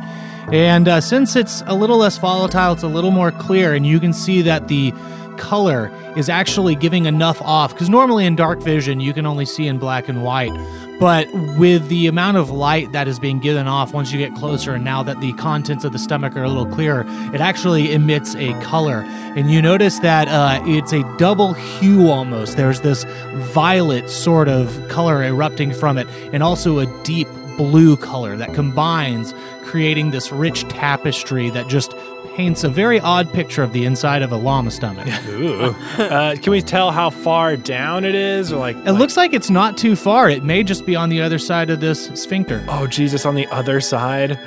[0.52, 4.00] And uh, since it's a little less volatile, it's a little more clear, and you
[4.00, 4.92] can see that the
[5.38, 7.73] color is actually giving enough off.
[7.73, 10.53] Because normally in dark vision, you can only see in black and white.
[11.01, 14.75] But with the amount of light that is being given off once you get closer,
[14.75, 18.37] and now that the contents of the stomach are a little clearer, it actually emits
[18.37, 19.03] a color.
[19.35, 22.57] And you notice that uh, it's a double hue almost.
[22.57, 23.05] There's this
[23.53, 29.35] violet sort of color erupting from it, and also a deep blue color that combines,
[29.64, 31.95] creating this rich tapestry that just
[32.35, 35.07] paints a very odd picture of the inside of a llama stomach.
[35.99, 38.77] Uh, can we tell how far down it is, or like?
[38.87, 40.29] It looks like it's not too far.
[40.31, 42.64] It may just be on the other side of this sphincter.
[42.68, 43.25] Oh Jesus!
[43.27, 44.38] On the other side.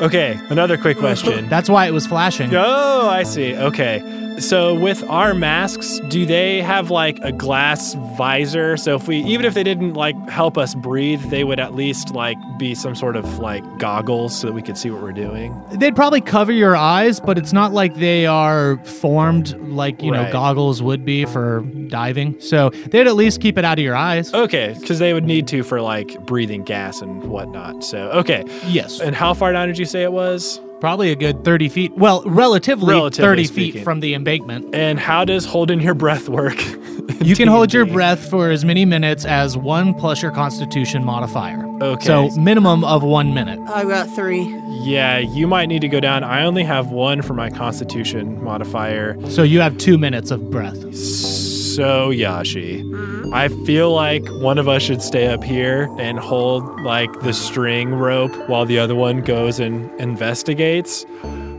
[0.00, 1.48] Okay, another quick question.
[1.48, 2.54] That's why it was flashing.
[2.54, 3.54] Oh, I see.
[3.56, 4.00] Okay.
[4.40, 8.76] So with our masks, do they have like a glass visor?
[8.76, 12.14] So if we even if they didn't like help us breathe, they would at least
[12.14, 15.60] like be some sort of like goggles so that we could see what we're doing.
[15.72, 20.30] They'd probably cover your eyes, but it's not like they are formed like, you know,
[20.30, 22.40] goggles would be for diving.
[22.40, 24.32] So they'd at least keep it out of your eyes.
[24.32, 27.82] Okay, because they would need to for like breathing gas and whatnot.
[27.84, 28.44] So okay.
[28.66, 29.00] Yes.
[29.00, 30.60] And how far down did you say it was?
[30.80, 31.92] Probably a good 30 feet.
[31.96, 33.72] Well, relatively, Relatively 30 speaking.
[33.72, 34.74] feet from the embankment.
[34.74, 36.56] And how does holding your breath work?
[37.20, 37.94] You can hold your D&D?
[37.94, 41.66] breath for as many minutes as one plus your constitution modifier.
[41.82, 42.04] Okay.
[42.04, 43.58] So minimum of one minute.
[43.68, 44.42] I got three.
[44.84, 46.22] Yeah, you might need to go down.
[46.22, 49.16] I only have one for my constitution modifier.
[49.30, 50.94] So you have two minutes of breath.
[50.94, 51.47] So,
[51.82, 57.32] Yashee, I feel like one of us should stay up here and hold like the
[57.32, 61.04] string rope while the other one goes and investigates.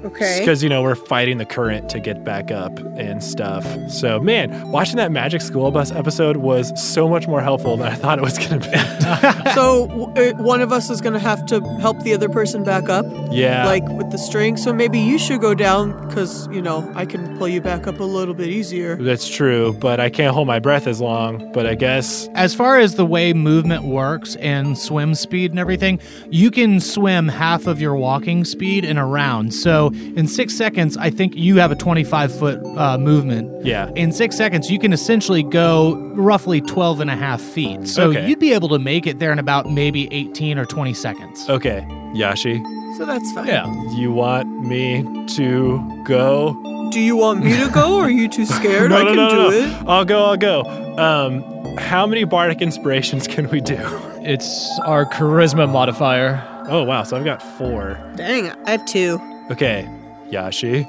[0.05, 0.39] Okay.
[0.39, 3.65] Because, you know, we're fighting the current to get back up and stuff.
[3.89, 7.95] So, man, watching that Magic School Bus episode was so much more helpful than I
[7.95, 8.77] thought it was going to be.
[9.53, 12.89] so w- uh, one of us is gonna have to help the other person back
[12.89, 13.65] up, yeah.
[13.65, 14.57] like with the string.
[14.57, 17.99] So maybe you should go down, because you know I can pull you back up
[17.99, 18.95] a little bit easier.
[18.95, 21.51] that's true, but I can't hold my breath as long.
[21.51, 25.99] But I guess As far as the way movement works and swim speed and everything,
[26.29, 29.53] you can swim half of your walking speed in a round.
[29.53, 33.65] So in six seconds, I think you have a 25 foot uh, movement.
[33.65, 33.89] Yeah.
[33.95, 37.87] In six seconds, you can essentially go roughly 12 and a half feet.
[37.87, 38.27] So Okay.
[38.27, 41.49] you'd be able to make it there in about maybe 18 or 20 seconds.
[41.49, 42.61] Okay, Yashee,
[42.97, 43.47] So that's fine.
[43.47, 43.65] Yeah.
[43.95, 45.03] you want me
[45.35, 46.89] to go?
[46.91, 48.89] Do you want me to go, or are you too scared?
[48.89, 49.83] no, I no, can no, do no, it.
[49.83, 49.89] no.
[49.89, 50.25] I'll go.
[50.25, 50.63] I'll go.
[50.97, 53.77] Um, how many bardic inspirations can we do?
[54.21, 56.43] It's our charisma modifier.
[56.67, 57.97] Oh wow, so I've got four.
[58.15, 59.17] Dang, I have two.
[59.51, 59.87] Okay,
[60.29, 60.85] Yashee,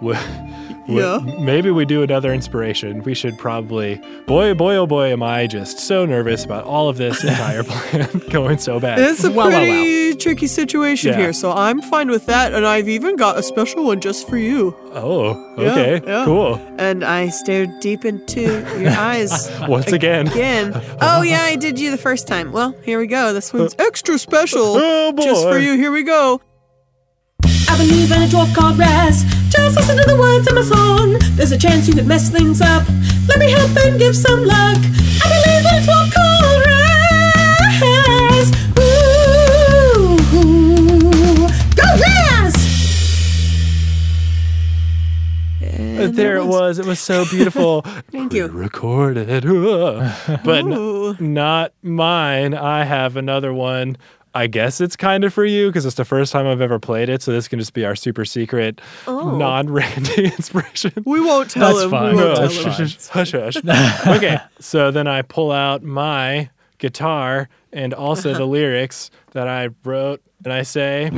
[0.00, 0.18] w-
[0.88, 1.20] Yeah.
[1.40, 3.02] Maybe we do another inspiration.
[3.04, 4.02] We should probably.
[4.26, 8.08] Boy, boy, oh boy, am I just so nervous about all of this entire plan
[8.30, 8.98] going so bad.
[8.98, 11.18] It's a Wow, wow, pretty tricky situation Yeah.
[11.18, 14.36] here, so I'm fine with that, and I've even got a special one just for
[14.36, 14.76] you.
[14.92, 16.24] oh, Yeah, okay, yeah.
[16.26, 16.60] cool.
[16.78, 18.40] And I stared deep into
[18.80, 20.26] your eyes Once again.
[20.28, 20.72] again.
[21.00, 22.50] Oh yeah, I did you the first time.
[22.52, 23.32] Well, here we go.
[23.32, 24.74] This one's uh, extra special.
[24.76, 25.22] Oh, boy.
[25.24, 25.76] Just for you.
[25.76, 26.40] Here we go.
[27.72, 29.24] I believe in a dwarf called Raz.
[29.48, 31.16] Just listen to the words of my song.
[31.36, 32.86] There's a chance you could mess things up.
[33.28, 34.76] Let me help and give some luck.
[35.24, 38.52] I believe in a dwarf called Raz.
[38.78, 40.16] Ooh,
[41.76, 42.54] go Raz!
[45.62, 46.78] Uh, and there it was.
[46.78, 47.82] It was so beautiful.
[48.12, 48.48] Thank you.
[48.48, 49.44] Recorded,
[50.44, 51.16] but n- Ooh.
[51.18, 52.52] not mine.
[52.54, 53.96] I have another one.
[54.34, 57.08] I guess it's kind of for you because it's the first time I've ever played
[57.08, 57.22] it.
[57.22, 59.36] So this can just be our super secret, Oh.
[59.36, 60.92] non-Randy inspiration.
[61.04, 61.90] We won't tell That's him.
[61.90, 62.16] fine.
[62.16, 62.88] No, won't That's tell him.
[62.88, 64.06] hush, hush, hush.
[64.16, 68.44] okay, so then I pull out my guitar and also the uh-huh.
[68.46, 71.10] lyrics that I wrote, and I say,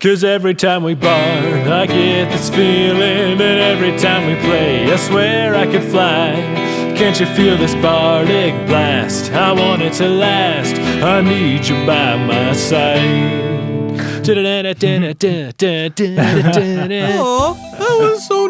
[0.00, 4.96] Cause every time we bar, I get this feeling, and every time we play, I
[4.96, 6.83] swear I could fly.
[6.96, 9.32] Can't you feel this bardic blast?
[9.32, 10.76] I want it to last.
[11.02, 13.42] I need you by my side.
[17.18, 18.43] Oh, that was so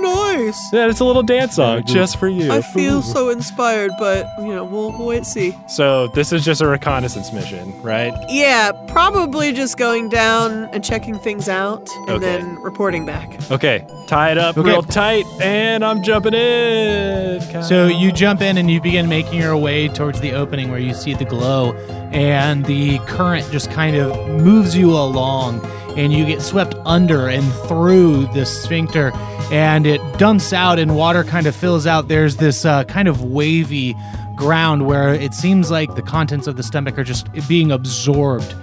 [0.47, 0.73] nice.
[0.73, 2.53] Yeah, it's a little dance song just for you.
[2.53, 5.57] I feel so inspired, but you know, we'll, we'll wait and see.
[5.69, 8.13] So this is just a reconnaissance mission, right?
[8.29, 12.19] Yeah, probably just going down and checking things out, and Okay.
[12.27, 13.39] then reporting back.
[13.51, 14.69] Okay, tie it up Okay.
[14.71, 17.63] real tight, and I'm jumping in.
[17.63, 20.95] So you jump in and you begin making your way towards the opening where you
[20.95, 21.73] see the glow,
[22.13, 25.61] and the current just kind of moves you along,
[25.97, 29.13] and you get swept under and through the sphincter,
[29.51, 32.09] and it dumps out, and water kind of fills out.
[32.09, 33.95] There's this uh, kind of wavy
[34.37, 38.55] ground where it seems like the contents of the stomach are just being absorbed.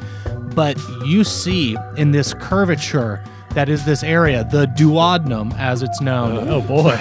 [0.55, 3.23] But you see in this curvature
[3.53, 6.97] that is this area, the duodenum as it's known Oh boy.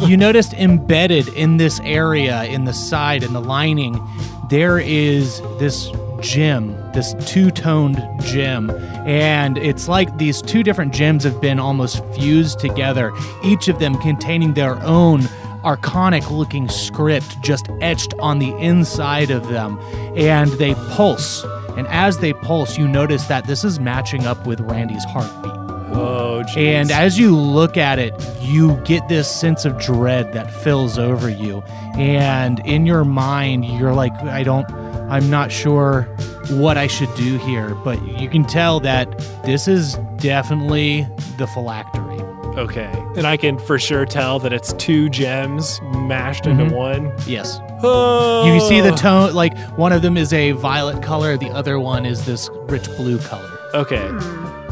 [0.06, 4.00] you noticed embedded in this area in the side in the lining
[4.48, 5.90] there is this
[6.24, 8.70] gem this two-toned gem.
[9.06, 13.12] And it's like these two different gems have been almost fused together
[13.44, 15.20] each of them containing their own
[15.62, 19.78] archonic looking script just etched on the inside of them.
[20.16, 21.44] And they pulse.
[21.76, 25.52] And as they pulse you notice that this is matching up with randy's heartbeat.
[25.96, 30.98] Oh, and as you look at it, you get this sense of dread that fills
[30.98, 31.62] over you.
[31.96, 34.68] And in your mind, you're like, I don't,
[35.08, 36.02] I'm not sure
[36.50, 37.74] what I should do here.
[37.74, 41.06] But you can tell that this is definitely
[41.38, 42.20] the phylactery.
[42.58, 47.12] okay, and I can for sure tell that it's two gems mashed into one.
[47.26, 47.58] Yes.
[47.82, 51.78] Oh, You see the tone, like one of them is a violet color, the other
[51.78, 53.50] one is this rich blue color.
[53.74, 54.08] Okay.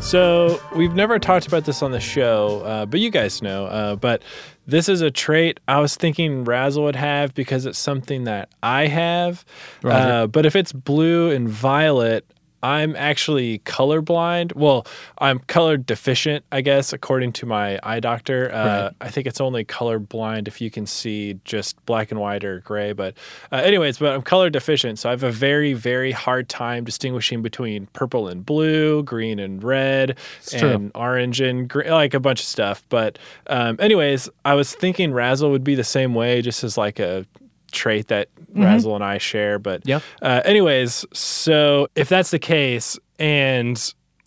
[0.00, 3.66] So we've never talked about this on the show, uh, but you guys know.
[3.66, 4.22] Uh, but
[4.66, 8.86] this is a trait I was thinking Raz'ul would have because it's something that I
[8.86, 9.44] have.
[9.84, 12.24] Uh, but if it's blue and violet,
[12.62, 14.54] I'm actually colorblind.
[14.54, 14.86] Well,
[15.18, 18.52] I'm color deficient, I guess, according to my eye doctor.
[18.52, 18.92] Uh, Right.
[19.00, 22.92] I think it's only colorblind if you can see just black and white or gray.
[22.92, 23.14] But,
[23.50, 27.42] uh, anyways, but I'm color deficient, so I have a very, very hard time distinguishing
[27.42, 30.16] between purple and blue, green and red,
[30.48, 30.68] true.
[30.68, 32.84] and orange and green, like a bunch of stuff.
[32.88, 36.98] But, um, anyways, I was thinking Raz'ul would be the same way, just as like
[37.00, 37.26] a
[37.72, 39.58] trait that Raz'ul and I share.
[39.58, 40.00] But yeah.
[40.20, 43.76] uh, anyways, so if that's the case and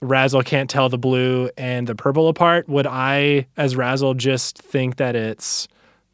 [0.02, 4.98] Raz'ul can't tell the blue and the purple apart, would I, as Raz'ul, just think
[4.98, 5.68] that it's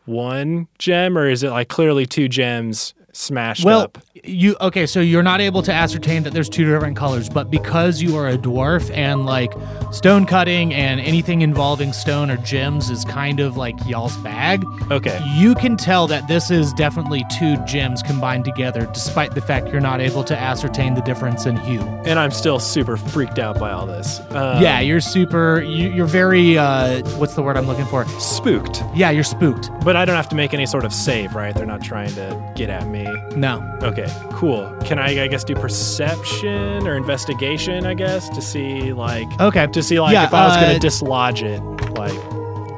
[0.05, 3.97] one gem or is it like clearly two gems smashed Well, up?
[4.23, 4.85] you okay?
[4.85, 8.27] So you're not able to ascertain that there's two different colors, but because you are
[8.29, 9.53] a dwarf and like
[9.91, 15.19] stone cutting and anything involving stone or gems is kind of like y'all's bag, Okay.
[15.35, 19.81] you can tell that this is definitely two gems combined together, despite the fact you're
[19.81, 21.81] not able to ascertain the difference in hue.
[22.05, 24.19] And I'm still super freaked out by all this.
[24.31, 25.61] Um, yeah, you're super.
[25.61, 26.57] You, you're very.
[26.57, 28.05] Uh, what's the word I'm looking for?
[28.19, 28.83] Spooked.
[28.95, 29.69] Yeah, you're spooked.
[29.83, 31.53] But I don't have to make any sort of save, right?
[31.55, 33.00] They're not trying to get at me.
[33.35, 33.61] No.
[33.83, 34.69] Okay, cool.
[34.85, 37.85] Can I, I guess, do perception or investigation?
[37.85, 39.67] I guess to see like Okay.
[39.67, 41.61] to see like Yeah, if I was uh, gonna dislodge it,
[41.97, 42.13] like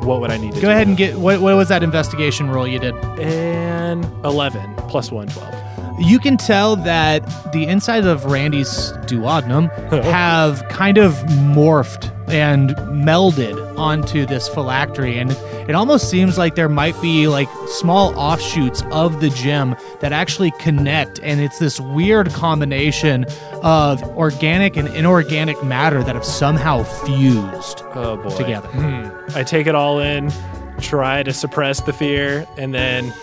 [0.03, 0.71] what would I need to Go do?
[0.71, 1.17] ahead and get.
[1.17, 2.95] What, what was that investigation roll you did?
[3.19, 5.53] and eleven plus one, twelve.
[5.99, 7.19] You can tell that
[7.53, 9.69] the inside of Randy's duodenum
[10.03, 11.13] have kind of
[11.53, 15.31] morphed and melded onto this phylactery and
[15.69, 20.51] it almost seems like there might be like small offshoots of the gem that actually
[20.59, 23.25] connect and it's this weird combination
[23.61, 28.29] of organic and inorganic matter that have somehow fused Oh boy.
[28.35, 28.67] together.
[28.69, 29.37] Hmm.
[29.37, 30.31] I take it all in,
[30.79, 33.13] try to suppress the fear, and then,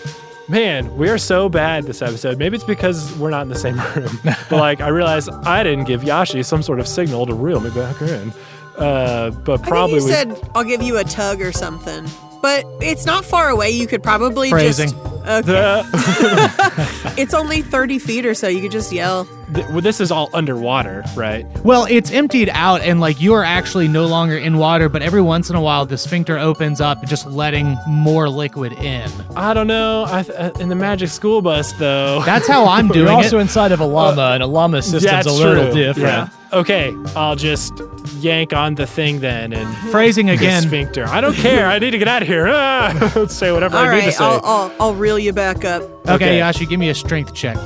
[0.50, 2.38] man, we are so bad this episode.
[2.38, 4.18] Maybe it's because we're not in the same room.
[4.24, 7.70] but like, I realize I didn't give Yashee some sort of signal to reel me
[7.70, 8.32] back in.
[8.76, 12.06] Uh, but I probably think you we- said I'll give you a tug or something,
[12.42, 13.70] but it's not far away.
[13.70, 14.90] You could probably Phrasing.
[14.90, 15.04] just.
[15.26, 15.82] Okay.
[17.20, 18.48] it's only thirty feet or so.
[18.48, 19.26] You could just yell.
[19.54, 21.44] Th- well, this is all underwater, right?
[21.62, 25.20] Well, it's emptied out, and like you are actually no longer in water, but every
[25.20, 29.10] once in a while the sphincter opens up, just letting more liquid in.
[29.36, 30.06] I don't know.
[30.08, 32.22] I th- uh, in the magic school bus though.
[32.24, 33.42] That's how I'm You're also it.
[33.42, 35.74] inside of a llama, and a llama system's a little true.
[35.74, 36.08] different.
[36.08, 36.28] Yeah.
[36.52, 37.74] Okay, I'll just
[38.20, 40.62] yank on the thing then and Phrasing again.
[40.62, 41.04] sphincter.
[41.06, 41.66] I don't care.
[41.66, 42.46] I need to get out of here.
[42.48, 43.12] Ah!
[43.16, 44.24] Let's say whatever All I need to right, say.
[44.24, 45.82] I'll, I'll I'll reel you back up.
[45.82, 46.40] Okay, Okay.
[46.40, 47.56] Yashee, give me a strength check.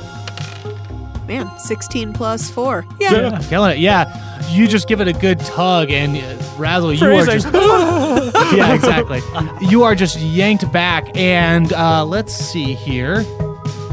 [1.27, 2.85] Man, sixteen plus four.
[2.99, 3.39] Yeah.
[3.49, 3.77] Killing it.
[3.79, 7.51] Yeah, you just give it a good tug, and uh, Raz'ul, you are Freezing.
[7.51, 7.53] just
[8.55, 9.21] yeah, exactly.
[9.67, 13.25] You are just yanked back, and uh, let's see here.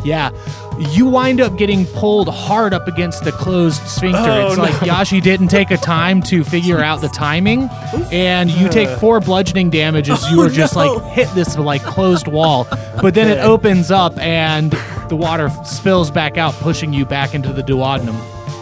[0.05, 0.29] Yeah,
[0.91, 4.19] you wind up getting pulled hard up against the closed sphincter.
[4.21, 4.63] Oh, it's no.
[4.65, 7.69] like Yashee didn't take a time to figure out the timing,
[8.11, 10.95] and you take four bludgeoning damage as you Oh, are just no.
[10.95, 12.67] like hit this like closed wall.
[13.01, 14.73] But then it opens up, and
[15.09, 18.17] the water spills back out, pushing you back into the duodenum.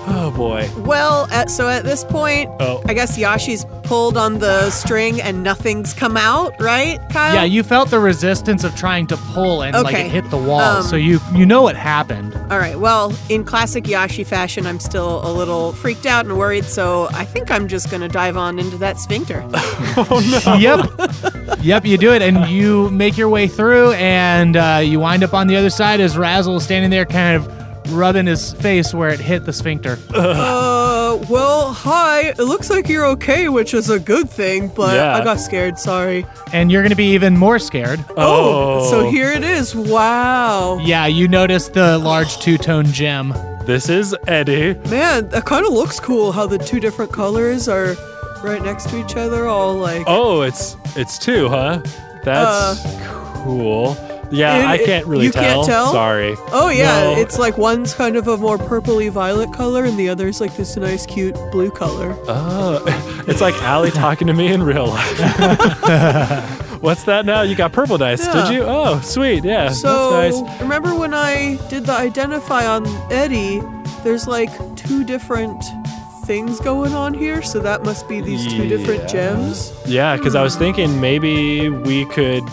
[0.06, 0.68] Oh boy.
[0.78, 2.82] Well, at, so at this point, Oh.
[2.86, 7.34] I guess Yashee's pulled on the string and nothing's come out, right, Kyle?
[7.34, 10.60] Yeah, you felt the resistance of trying to pull and like it hit the wall,
[10.60, 12.34] Um, so you you know what happened.
[12.50, 12.78] All right.
[12.78, 17.24] Well, in classic Yashi fashion, I'm still a little freaked out and worried, so I
[17.24, 19.44] think I'm just gonna dive on into that sphincter.
[19.96, 20.54] Oh no.
[20.54, 25.24] Yep, yep, you do it, and you make your way through, and uh, you wind
[25.24, 27.59] up on the other side as Raz'ul is standing there, kind of
[27.92, 29.98] rubbing his face where it hit the sphincter.
[30.14, 32.28] Uh, well, hi.
[32.30, 35.16] It looks like you're okay, which is a good thing, but Yeah.
[35.16, 35.78] I got scared.
[35.78, 36.24] Sorry.
[36.52, 38.04] and you're going to be even more scared.
[38.16, 38.88] Oh.
[38.90, 39.74] so here it is.
[39.74, 40.78] Wow.
[40.78, 43.34] Yeah, you notice the large two-tone gem.
[43.66, 44.74] This is Eddie.
[44.88, 46.32] Man, that kind of looks cool.
[46.32, 47.94] How the two different colors are
[48.42, 50.02] right next to each other, all like.
[50.06, 51.80] Oh, it's it's two, huh?
[52.24, 52.80] That's
[53.44, 53.94] cool.
[54.30, 55.92] Yeah, It- I can't really you can't tell?
[55.92, 56.36] Sorry.
[56.52, 57.16] Oh yeah, No.
[57.20, 60.76] it's like one's kind of a more purpley violet color, and the other's like this
[60.76, 62.16] nice, cute blue color.
[62.28, 62.82] Oh,
[63.26, 65.18] it's like Allie talking to me in real life.
[66.80, 67.42] What's that now?
[67.42, 68.32] You got purple dice, Yeah.
[68.48, 68.62] did you?
[68.62, 69.44] Oh, sweet.
[69.44, 70.60] Yeah, So that's nice.
[70.62, 73.60] remember when I did the identify on Eddie?
[74.02, 75.62] There's like two different
[76.24, 79.06] things going on here, so that must be these two different Yeah.
[79.08, 79.72] gems.
[79.84, 82.44] Yeah, because I was thinking maybe we could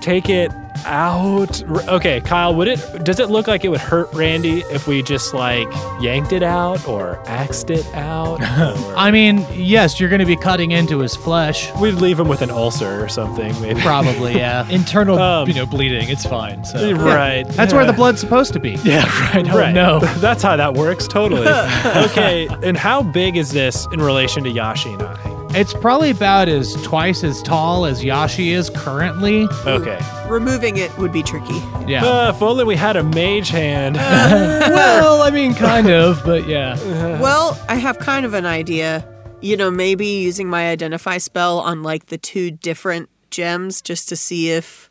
[0.00, 0.50] take it
[0.86, 1.62] out.
[1.88, 3.04] Okay, Kyle, would it?
[3.04, 5.68] Does it look like it would hurt Randy if we just like
[6.00, 8.40] yanked it out or axed it out?
[8.40, 12.28] or- I mean, yes, you're going to be cutting into his flesh, We'd leave him
[12.28, 13.80] with an ulcer or something, maybe.
[13.80, 14.34] probably.
[14.36, 16.08] Yeah, Internal, Um, you know, bleeding.
[16.08, 16.64] It's fine.
[16.64, 16.92] So.
[16.94, 17.46] Right.
[17.48, 18.78] that's where the blood's supposed to be.
[18.84, 19.48] Yeah, right.
[19.50, 19.74] Oh, Right.
[19.74, 20.00] no.
[20.00, 21.46] That's how that works, totally.
[21.46, 25.29] okay, and how big is this in relation to Yashee and I?
[25.52, 29.48] It's probably about as twice as tall as Yashee is currently.
[29.66, 29.98] Okay.
[30.28, 31.60] Removing it would be tricky.
[31.88, 32.04] Yeah.
[32.04, 33.96] Uh, if only we had a mage hand.
[33.96, 36.78] well, I mean, kind of, but yeah.
[37.20, 39.04] Well, I have kind of an idea.
[39.40, 44.16] You know, maybe using my identify spell on like the two different gems just to
[44.16, 44.88] see if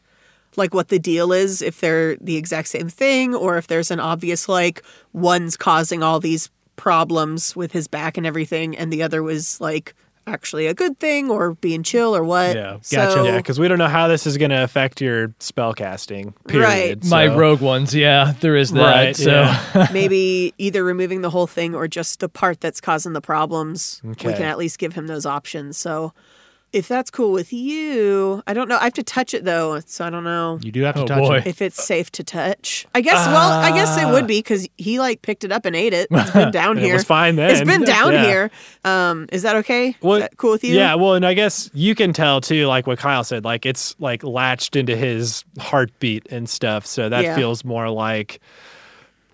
[0.58, 4.02] like what the deal is, if they're the exact same thing or if there's an
[4.02, 4.84] obvious like
[5.14, 9.94] one's causing all these problems with his back and everything and the other was like
[10.30, 12.56] actually a good thing or being chill or what.
[12.56, 13.12] Yeah, gotcha.
[13.12, 16.34] So, yeah, because we don't know how this is going to affect your spell casting.
[16.48, 17.04] Period.
[17.04, 17.06] Right.
[17.06, 18.82] My rogue ones, yeah, there is that.
[18.82, 19.88] Right, so yeah.
[19.94, 24.02] maybe either removing the whole thing or just the part that's causing the problems.
[24.04, 25.78] We can at least give him those options.
[25.78, 26.14] So
[26.72, 28.78] if that's cool with you, I don't know.
[28.78, 31.06] I have to touch it though, so I don't know you do have to Oh,
[31.08, 31.38] touch boy.
[31.38, 31.48] it.
[31.48, 32.86] if it's safe to touch.
[32.94, 33.26] I guess.
[33.28, 36.08] well, I guess it would be because he like picked it up and ate it.
[36.12, 36.94] It's been down It here.
[36.94, 37.50] was fine then.
[37.52, 38.24] It's been down Yeah.
[38.26, 38.52] here.
[38.86, 39.96] Um, is that okay?
[40.02, 40.76] Well, is that cool with you?
[40.76, 43.96] Yeah, well, and I guess you can tell too, like what Kyle said, like it's
[44.00, 46.86] like latched into his heartbeat and stuff.
[46.86, 47.36] So that Yeah.
[47.36, 48.40] feels more like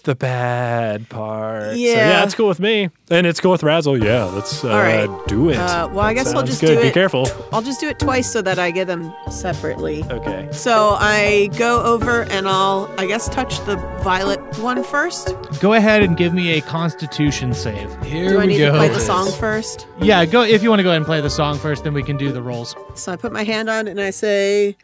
[0.05, 1.71] the bad part.
[1.71, 1.93] So, Yeah.
[1.95, 4.01] yeah, it's cool with me, and it's cool with Raz'ul.
[4.03, 5.09] Yeah, let's uh, All right.
[5.27, 5.57] do it.
[5.57, 6.77] Uh, well, I guess I'll just good.
[6.77, 7.27] do Be careful.
[7.51, 10.03] I'll just do it twice so that I get them separately.
[10.09, 10.47] Okay.
[10.51, 15.35] So I go over and I'll, I guess, touch the violet one first.
[15.59, 17.93] Go ahead and give me a Constitution save.
[18.03, 18.71] Here Do I need go.
[18.71, 19.87] to play the song first?
[20.01, 22.03] Yeah, go if you want to go ahead and play the song first, then we
[22.03, 22.75] can do the rolls.
[22.95, 24.77] So I put my hand on it and I say,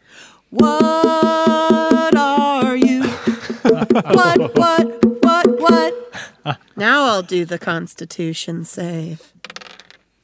[0.50, 2.31] What are you?
[3.62, 6.58] What, what, what, what?
[6.76, 9.32] now I'll do the Constitution save.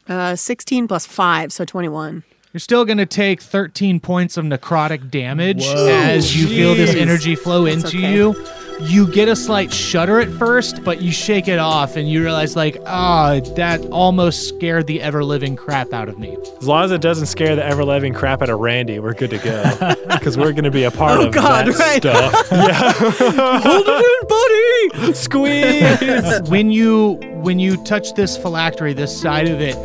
[0.08, 2.24] Uh, 16 plus 5, so 21.
[2.52, 5.88] You're still going to take 13 points of necrotic damage Whoa.
[5.88, 8.14] as you feel this energy flow That's into okay.
[8.14, 8.46] you.
[8.80, 12.54] You get a slight shudder at first, but you shake it off and you realize,
[12.54, 16.36] like, ah, that almost scared the ever living crap out of me.
[16.60, 19.30] As long as it doesn't scare the ever living crap out of Randy, we're good
[19.30, 19.94] to go.
[20.18, 22.02] Because we're going to be a part Oh, of God, that right.
[22.02, 22.48] stuff.
[22.52, 22.92] Yeah.
[23.60, 25.14] Hold it in, buddy.
[25.14, 26.50] Squeeze.
[26.50, 29.76] when you when you touch this phylactery, this side of it,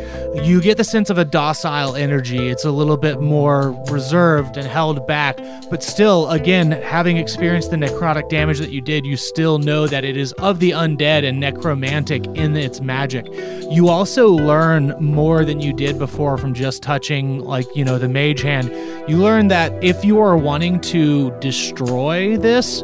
[0.42, 2.48] you get the sense of a docile energy.
[2.48, 5.38] It's a little bit more reserved and held back,
[5.70, 10.04] but still, again, having experienced the necrotic damage that you did, you still know that
[10.04, 13.26] it is of the undead and necromantic in its magic.
[13.70, 18.08] You also learn more than you did before from just touching, like, you know, the
[18.08, 18.70] mage hand.
[19.08, 22.82] You learn that if you are wanting to destroy this,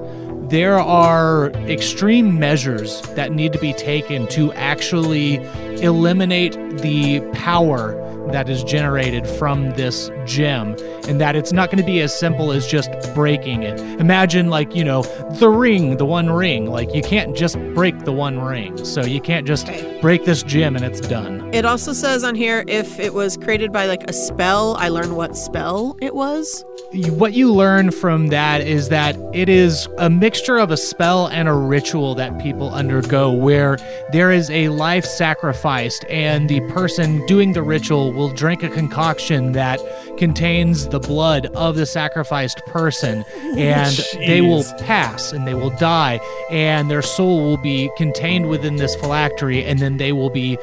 [0.51, 5.37] there are extreme measures that need to be taken to actually
[5.81, 7.95] eliminate the power
[8.33, 10.77] that is generated from this gem
[11.09, 14.75] and that it's not going to be as simple as just breaking it imagine like
[14.75, 15.03] you know
[15.39, 19.21] the ring the one ring like you can't just break the one ring so you
[19.21, 19.99] can't just Okay.
[20.01, 23.73] break this gem and it's done It also says on here if it was created
[23.73, 26.65] by like a spell, I learn what spell it was.
[27.11, 31.49] what you learn from that is that it is a mixture of a spell and
[31.49, 33.77] a ritual that people undergo where
[34.13, 39.53] there is a life sacrificed and the person doing the ritual will drink a concoction
[39.53, 39.79] that
[40.19, 43.25] contains the blood of the sacrificed person
[43.57, 46.21] and they will pass and they will die
[46.51, 50.59] and their soul will be contained within this phylactery and then they will be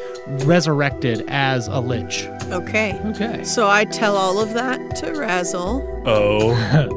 [0.45, 2.97] resurrected as a lich Okay.
[3.07, 3.43] Okay.
[3.43, 5.83] So I tell all of that to Raz'ul.
[6.07, 6.53] O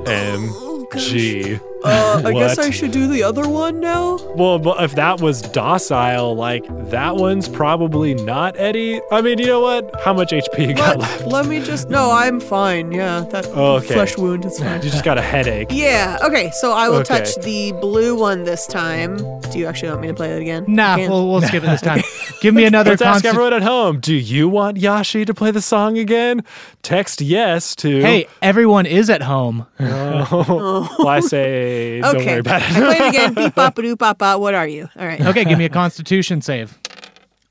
[0.07, 1.07] M Oh, gosh.
[1.09, 1.59] G.
[1.83, 4.19] Uh, I guess I should do the other one now.
[4.37, 9.01] Well, but if that was docile, like that one's probably not Eddie.
[9.11, 9.91] I mean, you know what?
[10.05, 11.27] How much HP you got Let, left?
[11.29, 11.89] let me just.
[11.89, 12.93] No, I'm fine.
[12.93, 13.95] Yeah, that Oh, okay.
[13.95, 14.83] flesh wound is fine.
[14.83, 15.69] You just got a headache.
[15.71, 16.19] Yeah.
[16.23, 16.51] Okay.
[16.51, 17.05] So I will Okay.
[17.21, 19.17] touch the blue one this time.
[19.51, 20.67] Do you actually want me to play it again?
[20.69, 22.03] nah we'll, we'll skip it this time
[22.41, 24.01] give me another Let's ask everyone at home.
[24.01, 26.45] Do you want Yashee to play the song again?
[26.83, 28.01] Text yes to.
[28.01, 29.67] Hey, everyone is at home.
[29.79, 32.27] well, I say don't okay.
[32.27, 33.35] worry about I play it again.
[33.35, 34.41] Beep bop doo bop bop.
[34.41, 34.89] What are you?
[34.97, 35.21] All right.
[35.21, 36.79] Okay, give me a constitution save.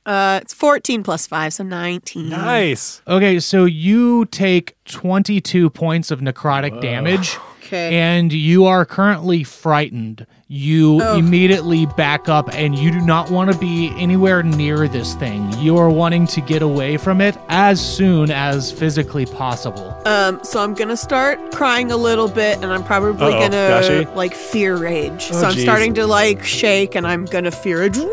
[0.05, 2.29] Uh, it's 14 plus five, so 19.
[2.29, 3.01] nice.
[3.07, 7.37] Okay, so you take 22 points of necrotic damage.
[7.63, 7.95] Okay.
[7.95, 10.25] And you are currently frightened.
[10.59, 11.15] You Oh.
[11.15, 15.53] immediately back up and you do not want to be anywhere near this thing.
[15.59, 19.95] You are wanting to get away from it as soon as physically possible.
[20.07, 23.57] Um, so I'm gonna start crying a little bit, and I'm probably Uh-oh, gonna
[24.07, 24.15] Gashi?
[24.15, 25.29] like fear rage.
[25.31, 25.61] Oh, so I'm geez.
[25.61, 27.99] starting to like shake, and I'm gonna fear rage.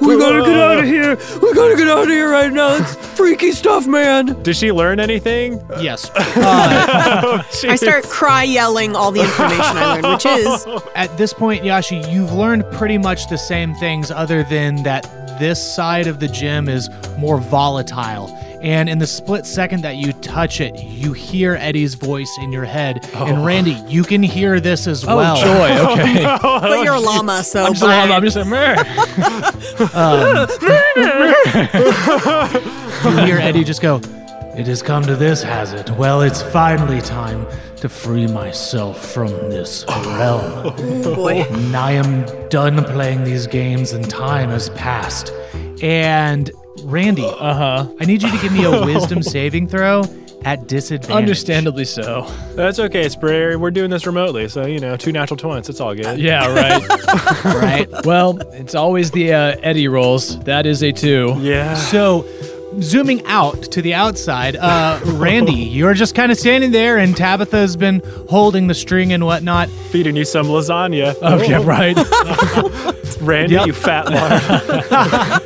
[0.00, 1.16] We gotta get out of here.
[1.40, 2.74] We gotta get out of here right now.
[2.74, 4.42] It's freaky stuff, man.
[4.42, 5.62] Did she learn anything?
[5.80, 6.10] Yes.
[6.40, 11.62] Uh, I start cry yelling all the information I learned, which is at this point,
[11.62, 15.02] Yashee, you've learned pretty much the same things other than that
[15.38, 18.36] this side of the gym is more volatile.
[18.62, 22.66] And in the split second that you touch it, you hear Eddie's voice in your
[22.66, 23.06] head.
[23.14, 23.44] And oh.
[23.44, 25.18] Randy, you can hear this as well.
[25.38, 25.96] Oh, well.
[25.96, 26.00] joy.
[26.02, 26.22] Okay.
[26.42, 27.96] but you're a llama, so I'm just, a bye.
[27.96, 28.76] llama, I'm just like, meh.
[29.94, 30.46] Um,
[33.16, 33.96] you hear Eddie just go,
[34.54, 35.88] It has come to this, has it?
[35.92, 37.46] Well, it's finally time
[37.80, 40.74] to free myself from this realm.
[41.02, 41.42] boy.
[41.50, 45.32] And I am done playing these games and time has passed.
[45.82, 46.50] And
[46.84, 47.94] Randy, Uh huh.
[48.00, 50.04] I need you to give me a wisdom saving throw
[50.42, 51.14] at disadvantage.
[51.14, 52.22] Understandably so.
[52.54, 53.58] That's okay, Sprayer.
[53.58, 55.68] We're doing this remotely, so you know, two natural twenties.
[55.68, 56.18] It's all good.
[56.18, 56.82] Yeah, right.
[57.44, 57.88] Right.
[58.06, 60.38] well, it's always the uh, Eddie rolls.
[60.44, 61.36] That is a two.
[61.40, 61.74] Yeah.
[61.74, 62.22] So,
[62.80, 67.76] zooming out to the outside, uh, Randy, you're just kind of standing there, and Tabitha's
[67.76, 69.68] been holding the string and whatnot.
[69.90, 71.14] Feeding you some lasagna.
[71.22, 71.96] Okay, right.
[73.20, 75.42] Randy, you fat lard.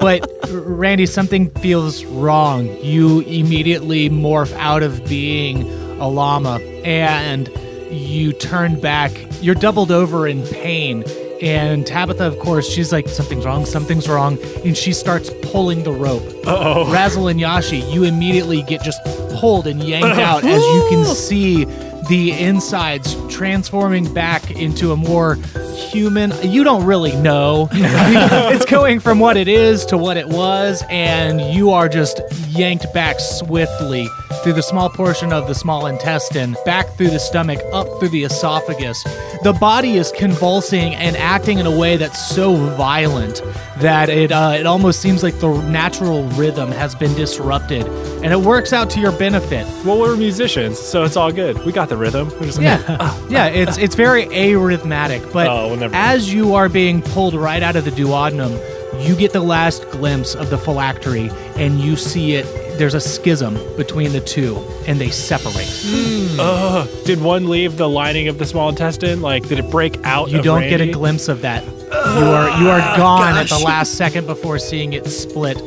[0.00, 2.66] But Randy, something feels wrong.
[2.82, 5.62] You immediately morph out of being
[6.00, 7.48] a llama and
[7.92, 9.12] you turn back.
[9.40, 11.04] You're doubled over in pain
[11.42, 14.38] And Tabitha, of course, she's like, something's wrong, something's wrong.
[14.64, 16.22] And she starts pulling the rope.
[16.46, 16.84] Uh-oh.
[16.86, 19.02] Raz'ul and Yashee, you immediately get just
[19.40, 21.64] pulled and yanked out as you can see
[22.08, 25.34] the insides transforming back into a more
[25.74, 26.32] human.
[26.42, 27.68] You don't really know.
[27.72, 32.20] it's going from what it is to what it was, and you are just
[32.50, 34.08] yanked back swiftly
[34.42, 38.24] through the small portion of the small intestine, back through the stomach, up through the
[38.24, 39.02] esophagus.
[39.42, 43.42] The body is convulsing and acting in a way that's so violent
[43.78, 47.86] that it uh, it almost seems like the natural rhythm has been disrupted,
[48.22, 49.66] and it works out to your benefit.
[49.84, 51.58] Well, we're musicians, so it's all good.
[51.64, 52.28] We got the rhythm.
[52.38, 52.78] We're just Yeah,
[53.28, 55.32] yeah, it's it's very arrhythmatic.
[55.32, 58.58] But Oh, well, as you are being pulled right out of the duodenum,
[59.06, 62.46] you get the last glimpse of the phylactery, and you see it.
[62.78, 64.56] There's a schism between the two,
[64.86, 65.68] and they separate.
[65.84, 66.40] Hmm.
[66.40, 66.88] Ugh.
[67.04, 69.20] Did one leave the lining of the small intestine?
[69.20, 70.30] Like, did it break out?
[70.30, 71.64] You of don't get a glimpse of that.
[71.64, 75.60] You are you are gone at the last second before seeing it split.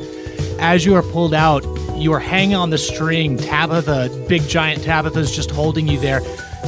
[0.59, 1.63] As you are pulled out,
[1.95, 3.37] you are hanging on the string.
[3.37, 6.21] Tabitha, big giant Tabitha's just holding you there.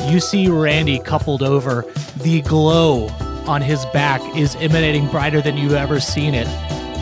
[0.09, 1.85] You see Randy coupled over.
[2.21, 3.07] The glow
[3.47, 6.47] on his back is emanating brighter than you've ever seen it.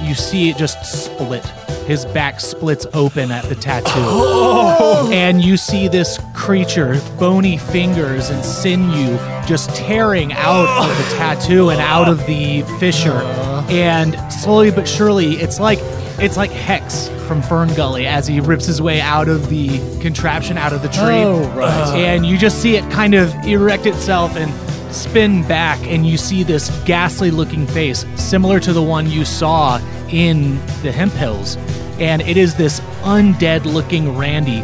[0.05, 1.45] You see it just split.
[1.87, 3.91] His back splits open at the tattoo.
[3.95, 5.09] Oh!
[5.11, 11.69] And you see this creature, bony fingers and sinew, just tearing out of the tattoo
[11.69, 13.11] and out of the fissure.
[13.11, 13.67] Uh-huh.
[13.69, 15.79] And slowly but surely, it's like
[16.17, 20.73] it's like Hex from FernGully as he rips his way out of the contraption, out
[20.73, 21.23] of the tree.
[21.23, 21.95] Oh, right.
[21.95, 24.51] And you just see it kind of erect itself and
[24.95, 29.77] spin back, and you see this ghastly looking face, similar to the one you saw
[30.09, 31.57] in the Hemp Hills.
[31.99, 34.63] And it is this undead looking Randy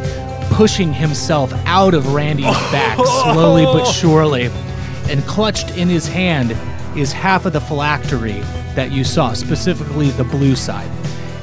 [0.51, 4.49] pushing himself out of Randy's back, slowly but surely.
[5.09, 6.55] And clutched in his hand
[6.97, 8.39] is half of the phylactery
[8.75, 10.89] that you saw, specifically the blue side.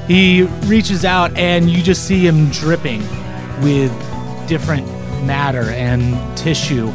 [0.07, 3.01] He reaches out, and you just see him dripping
[3.61, 3.91] with
[4.47, 4.87] different
[5.23, 6.87] matter and tissue.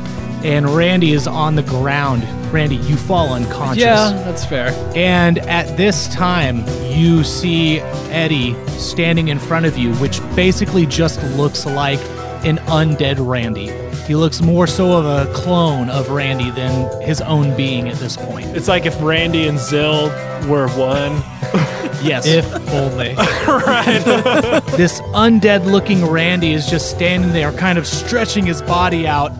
[0.44, 2.22] And Randy is on the ground.
[2.52, 3.82] Randy, you fall unconscious.
[3.82, 4.68] Yeah, that's fair.
[4.94, 7.80] And at this time, you see
[8.10, 11.98] Eddie standing in front of you, which basically just looks like
[12.44, 13.70] an undead Randy.
[14.06, 18.18] He looks more so of a clone of Randy than his own being at this
[18.18, 18.54] point.
[18.54, 20.10] It's like if Randy and Zill
[20.46, 21.22] were one.
[22.02, 22.26] Yes.
[22.26, 23.14] If only.
[23.46, 24.02] right.
[24.76, 29.32] this undead looking Randy is just standing there, kind of stretching his body out.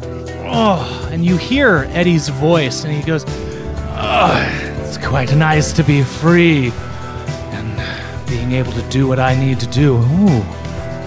[0.47, 6.03] Oh, and you hear Eddie's voice, and he goes, oh, It's quite nice to be
[6.03, 6.71] free
[7.53, 9.97] and being able to do what I need to do.
[9.97, 10.45] Ooh,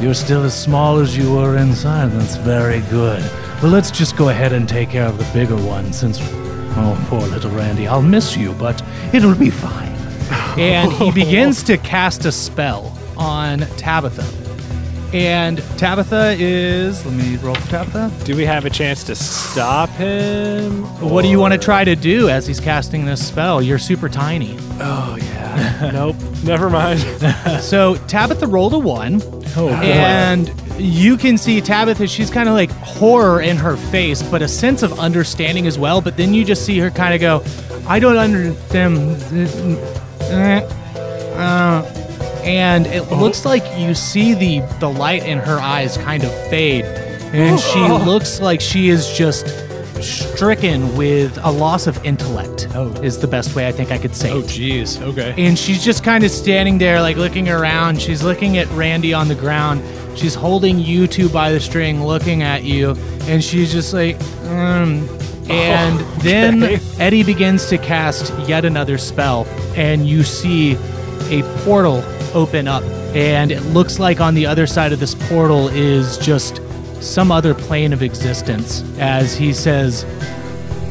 [0.02, 2.12] you're still as small as you were inside.
[2.12, 3.22] That's very good.
[3.62, 7.22] Well, let's just go ahead and take care of the bigger one since, oh, poor
[7.22, 7.88] little Randy.
[7.88, 8.82] I'll miss you, but
[9.14, 9.94] it'll be fine.
[10.60, 14.47] And he begins to cast a spell on Tabitha.
[15.14, 17.06] And Tabitha is.
[17.06, 18.12] Let me roll for Tabitha.
[18.26, 20.84] Do we have a chance to stop him?
[21.00, 23.62] What do you want to try to do as he's casting this spell?
[23.62, 24.58] You're super tiny.
[24.80, 25.92] Oh yeah.
[25.94, 26.16] nope.
[26.44, 27.04] Never mind.
[27.62, 29.22] So Tabitha rolled a one.
[29.56, 29.70] Oh.
[29.70, 34.48] And you can see Tabitha, she's kind of like horror in her face, but a
[34.48, 36.02] sense of understanding as well.
[36.02, 37.44] But then you just see her kind of go,
[37.88, 39.18] I don't understand.
[41.38, 41.84] Uh,
[42.48, 46.86] and it looks like you see the, the light in her eyes kind of fade.
[47.34, 49.48] And she looks like she is just
[50.02, 52.90] stricken with a loss of intellect, Oh.
[53.02, 54.46] is the best way I think I could say Oh, it.
[54.46, 55.02] jeez.
[55.02, 55.34] Okay.
[55.38, 58.02] And she's just kind of standing there, like looking around.
[58.02, 59.82] She's looking at Randy on the ground.
[60.18, 62.92] She's holding you two by the string, looking at you.
[63.24, 65.08] And she's just like, um.
[65.50, 66.62] And then
[67.00, 69.46] Eddie begins to cast yet another spell.
[69.76, 70.74] And you see
[71.30, 72.02] a portal
[72.38, 72.84] open up.
[73.16, 76.62] And it looks like on the other side of this portal is just
[77.02, 78.84] some other plane of existence.
[79.00, 80.06] As he says,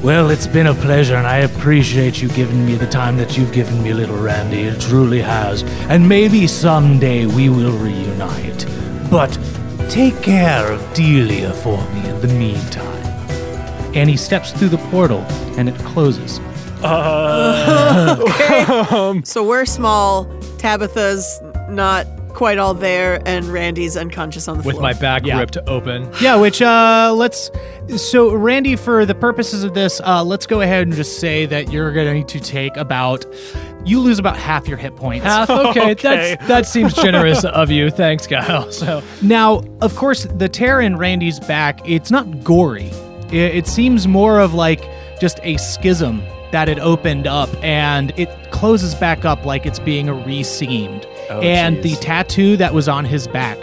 [0.02, 3.52] well, it's been a pleasure, and I appreciate you giving me the time that you've
[3.52, 4.62] given me, little Randy.
[4.62, 5.62] It truly has.
[5.88, 8.66] And maybe someday we will reunite.
[9.10, 9.38] But
[9.88, 12.84] take care of Delia for me in the meantime.
[13.94, 15.20] And he steps through the portal,
[15.56, 16.40] and it closes.
[16.82, 18.20] Uh,
[19.24, 20.35] so we're small.
[20.58, 24.70] Tabitha's not quite all there, and Randy's unconscious on the floor.
[24.74, 24.92] With floor.
[24.92, 25.38] my back Yeah.
[25.38, 26.10] ripped open.
[26.20, 27.50] Yeah, which uh let's
[27.96, 31.72] so Randy for the purposes of this, uh let's go ahead and just say that
[31.72, 33.24] you're going to take about
[33.86, 35.24] you lose about half your hit points.
[35.24, 35.48] Half.
[35.66, 36.34] Okay, Okay.
[36.36, 37.88] That's, that seems generous of you.
[37.90, 38.70] Thanks, Kyle.
[38.72, 42.90] So, Now, of course, the tear in Randy's back, it's not gory.
[43.30, 44.84] It, it seems more of like
[45.20, 46.20] just a schism
[46.56, 51.06] that it opened up and it closes back up like it's being re-seamed.
[51.28, 51.82] Oh, and jeez.
[51.82, 53.58] the tattoo that was on his back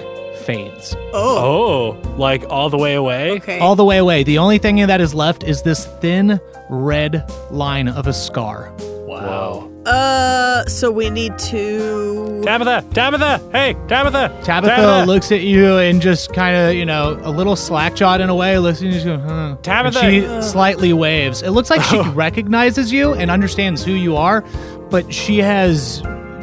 [0.45, 0.95] fades.
[1.11, 1.97] Oh.
[2.03, 3.31] oh, like all the way away?
[3.31, 3.57] Okay.
[3.57, 4.21] All the way away.
[4.21, 6.39] The only thing that is left is this thin
[6.69, 8.71] red line of a scar.
[9.07, 9.72] Wow.
[9.85, 12.41] Uh, so we need to.
[12.43, 12.85] Tabitha!
[12.93, 13.39] Tabitha!
[13.51, 14.37] Hey, Tabitha!
[14.43, 18.29] Tabitha, looks at you and just kind of, you know, a little slack jawed in
[18.29, 19.57] a way, looks at you just goes, huh.
[19.61, 19.99] Tabitha!
[19.99, 21.41] And she slightly waves.
[21.41, 24.41] It looks like she recognizes you and understands who you are,
[24.89, 26.01] but she has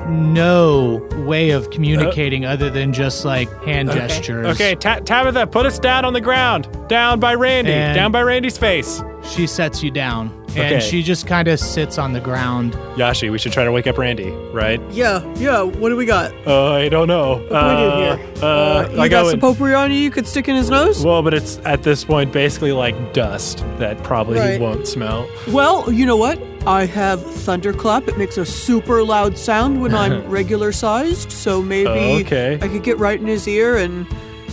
[0.09, 4.47] no way of communicating other than just like hand gestures.
[4.49, 6.69] Okay, Ta- Tabitha, put us down on the ground.
[6.89, 7.73] Down by Randy.
[7.73, 9.03] And- down by Randy's face.
[9.23, 10.81] She sets you down and Okay.
[10.81, 12.75] she just kind of sits on the ground.
[12.97, 14.81] Yashee, we should try to wake up Randy, right?
[14.91, 15.63] Yeah, yeah.
[15.63, 16.33] What do we got?
[16.47, 17.35] Uh, I don't know.
[17.37, 18.45] What do we do Uh, here?
[18.45, 20.69] uh, you I got go some in- potpourri on you you could stick in his
[20.71, 21.05] nose?
[21.05, 24.55] Well, but it's at this point basically like dust that probably Right.
[24.55, 25.29] he won't smell.
[25.49, 26.39] Well, you know what?
[26.67, 28.07] I have thunderclap.
[28.09, 32.59] It makes a super loud sound when I'm regular sized, so maybe Oh, okay.
[32.61, 34.07] I could get right in his ear and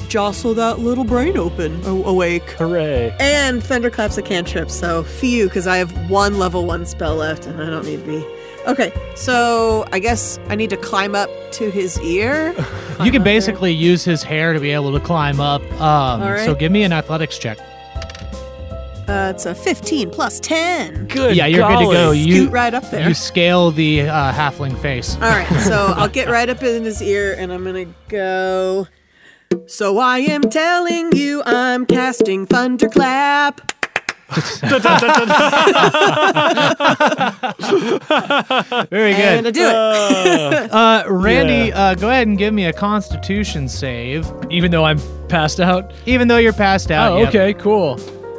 [0.07, 2.49] jostle that little brain open, a- awake.
[2.51, 3.15] Hooray.
[3.19, 7.61] And thunderclap's a cantrip, so few, because I have one level one spell left and
[7.61, 8.25] I don't need to be.
[8.67, 12.53] Okay, so I guess I need to climb up to his ear.
[12.97, 13.35] You can up there.
[13.35, 15.61] basically use his hair to be able to climb up.
[15.73, 16.43] Um, All right.
[16.45, 17.59] So give me an athletics check.
[19.07, 21.07] Uh, it's a 15 plus 10.
[21.07, 21.35] Good.
[21.37, 22.11] yeah, you're good to go.
[22.11, 23.07] You, Scoot right up there.
[23.07, 25.13] You scale the uh, halfling face.
[25.15, 28.87] All right, so I'll get right up in his ear and I'm gonna go.
[29.65, 33.61] So I am telling you, I'm casting thunderclap.
[38.89, 39.53] Very And I good.
[39.53, 40.71] do it.
[40.77, 44.27] Uh, Randy, uh, go ahead and give me a Constitution save.
[44.49, 45.91] Even though I'm passed out.
[46.05, 47.13] Even though you're passed out.
[47.13, 47.29] Oh, yep.
[47.29, 47.97] okay, cool.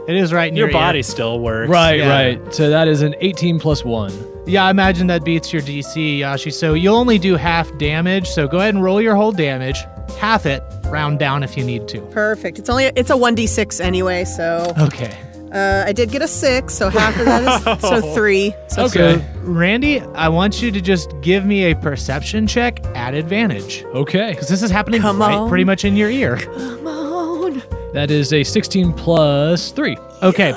[0.08, 1.02] It is right in Your your, body ear.
[1.02, 1.68] still works.
[1.70, 2.08] Right, Yeah.
[2.10, 2.54] right.
[2.54, 4.12] So that is an 18 plus 1.
[4.46, 6.52] Yeah, I imagine that beats your DC, Yashee.
[6.52, 8.28] So you'll only do half damage.
[8.28, 9.84] So go ahead and roll your whole damage.
[10.18, 10.62] Half it.
[10.90, 12.00] Round down if you need to.
[12.12, 12.58] Perfect.
[12.58, 15.16] It's only it's a 1d6 anyway, so Okay.
[15.52, 18.54] uh, I did get a six, so half of that is so three.
[18.68, 19.16] So Okay.
[19.18, 23.84] So, Randy, I want you to just give me a perception check at advantage.
[23.94, 24.30] Okay.
[24.30, 25.48] Because this is happening Come right on.
[25.48, 26.36] pretty much in your ear.
[26.38, 27.62] come on.
[27.94, 29.96] That is a 16 plus 3.
[30.22, 30.52] Okay.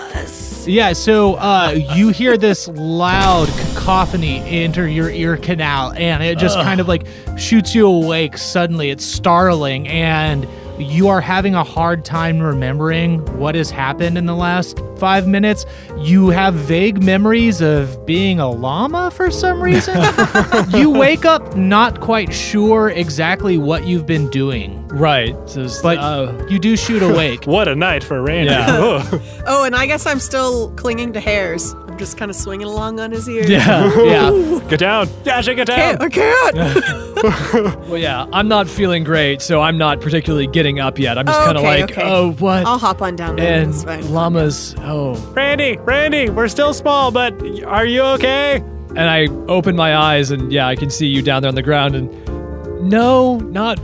[0.68, 6.58] Yeah, so uh, you hear this loud cacophony enter your ear canal, and it just
[6.58, 7.06] kind of like
[7.38, 8.90] shoots you awake suddenly.
[8.90, 10.48] It's startling, and
[10.82, 15.66] you are having a hard time remembering what has happened in the last five minutes.
[16.00, 19.96] You have vague memories of being a llama for some reason.
[20.70, 25.36] you wake up not quite sure exactly what you've been doing, Right.
[25.50, 27.46] So, it's- but uh, you do shoot awake.
[27.46, 28.52] What a night for Randy.
[28.52, 29.04] Yeah.
[29.48, 31.74] Oh, and I guess I'm still clinging to hairs.
[32.02, 33.44] I'm just kind of swinging along on his ear.
[33.46, 33.94] yeah.
[34.04, 34.60] yeah.
[34.70, 35.06] Get down.
[35.24, 36.08] Yashee, get Can't, down.
[36.08, 37.78] I can't.
[37.88, 41.20] Well, yeah, I'm not feeling great, so I'm not particularly getting up yet.
[41.20, 42.02] I'm just Oh, kind of okay, like, okay.
[42.04, 42.66] oh, what?
[42.66, 43.62] I'll hop on down there.
[43.62, 44.00] It's fine.
[44.00, 45.14] and llamas, oh.
[45.36, 47.34] Randy, Randy, we're still small, but
[47.66, 48.56] are you okay?
[48.96, 51.62] And I open my eyes, and yeah, I can see you down there on the
[51.62, 53.78] ground, and no, not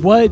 [0.00, 0.30] what?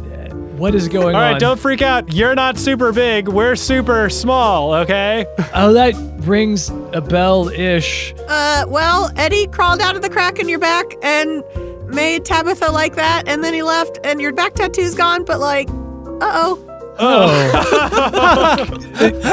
[0.63, 1.33] What is going All on?
[1.33, 2.15] right, don't freak out.
[2.15, 3.27] You're not super big.
[3.27, 5.27] We're super small, okay?
[5.53, 8.15] Oh, that rings a bell-ish.
[8.29, 11.43] Uh, well, Eddie crawled out of the crack in your back and
[11.89, 15.69] made Tabitha like that, and then he left, and your back tattoo's gone, but like,
[15.69, 16.72] uh oh.
[16.99, 18.67] Oh.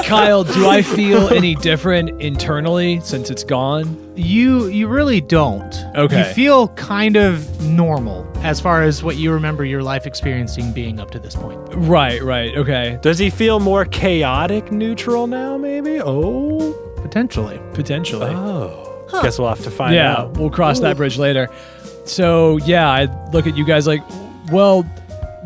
[0.06, 4.14] Kyle, do I feel any different internally since it's gone?
[4.16, 5.76] You you really don't.
[5.96, 6.28] Okay.
[6.28, 11.00] You feel kind of normal as far as what you remember your life experiencing being
[11.00, 11.60] up to this point.
[11.74, 13.00] Right, right, okay.
[13.02, 16.00] Does he feel more chaotic neutral now, maybe?
[16.02, 16.74] Oh.
[17.02, 17.60] Potentially.
[17.74, 18.32] Potentially.
[18.32, 18.86] Oh.
[19.24, 20.32] Guess we'll have to find yeah, out.
[20.34, 21.50] Yeah, we'll cross that bridge later.
[22.06, 24.02] So, yeah, I look at you guys like,
[24.52, 24.84] well,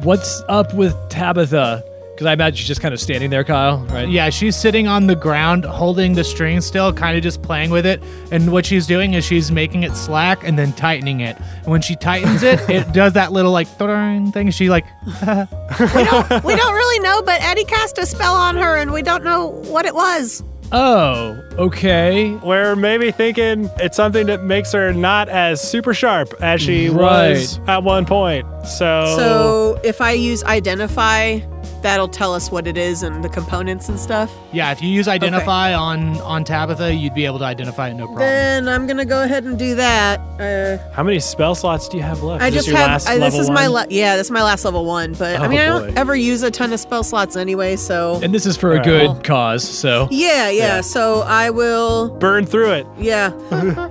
[0.04, 1.84] what's up with Tabitha?
[2.14, 4.08] Because I imagine she's just kind of standing there, Kyle, right?
[4.08, 7.88] Yeah, she's sitting on the ground holding the string still, kind of just playing with
[7.88, 8.04] it.
[8.32, 11.36] And what she's doing is she's making it slack and then tightening it.
[11.64, 14.52] And when she tightens it, it does that little like thing.
[14.52, 18.78] She like we don't we don't really know, but Eddie cast a spell on her,
[18.78, 20.44] and we don't know what it was.
[20.72, 22.34] Oh, okay.
[22.36, 27.60] We're maybe thinking it's something that makes her not as super sharp as she was
[27.68, 28.48] at one point.
[28.66, 31.42] So, So if I use identify
[31.84, 34.32] that'll tell us what it is and the components and stuff.
[34.52, 38.06] Yeah, if you use identify on on Tabitha, you'd be able to identify it no
[38.06, 38.20] problem.
[38.20, 40.20] Then I'm gonna go ahead and do that.
[40.40, 42.42] Uh, How many spell slots do you have left?
[42.42, 43.72] I Is this just your have last I, this level is my one?
[43.74, 45.14] la- yeah, this is my last level one.
[45.14, 48.20] But I Oh, mean, I don't ever use a ton of spell slots anyway, so
[48.24, 48.86] And this is for a Alright.
[48.86, 50.64] good Well- cause, so yeah, yeah.
[50.78, 50.82] Yeah.
[50.82, 52.88] So I will, burn through it.
[52.98, 53.32] yeah.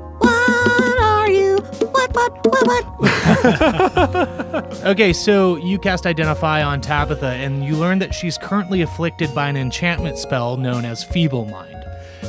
[4.84, 9.48] Okay, so you cast Identify on Tabitha, and you learn that she's currently afflicted by
[9.48, 11.78] an enchantment spell known as Feeblemind.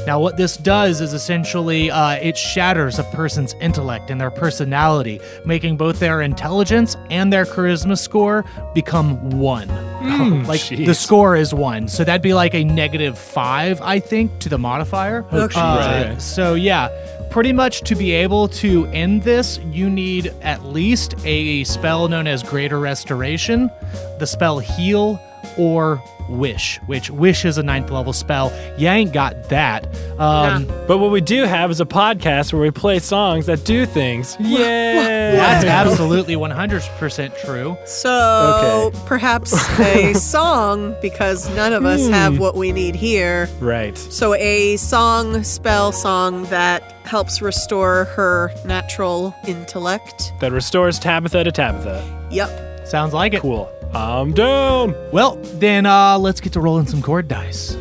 [0.05, 5.19] Now, what this does is essentially uh, it shatters a person's intellect and their personality,
[5.45, 9.67] making both their intelligence and their charisma score become one.
[10.47, 14.49] like the score is one, so that'd be like a negative five, I think, to
[14.49, 15.25] the modifier.
[15.31, 15.59] Okay.
[15.59, 16.19] Uh, Okay.
[16.19, 16.89] So yeah,
[17.34, 22.27] pretty much to be able to end this, you need at least a spell known
[22.27, 23.71] as Greater Restoration,
[24.19, 25.19] the spell Heal,
[25.58, 26.80] or Wish.
[26.86, 28.54] Which Wish is a ninth level spell.
[28.78, 29.86] You ain't got that.
[30.18, 33.86] Um, But what we do have is a podcast where we play songs that do
[33.86, 34.38] things.
[34.39, 35.32] Yeah.
[35.36, 37.78] That's absolutely 100% true.
[37.86, 38.99] So Okay.
[39.06, 43.49] perhaps a song because none of us have what we need here.
[43.60, 43.97] Right.
[43.97, 50.32] So a song, spell song that helps restore her natural intellect.
[50.39, 52.01] That restores Tabitha to Tabitha.
[52.32, 52.88] Yep.
[52.88, 53.41] Sounds like it.
[53.41, 53.70] Cool.
[53.93, 54.95] I'm down.
[55.11, 57.75] Well, then uh, let's get to rolling some chord dice.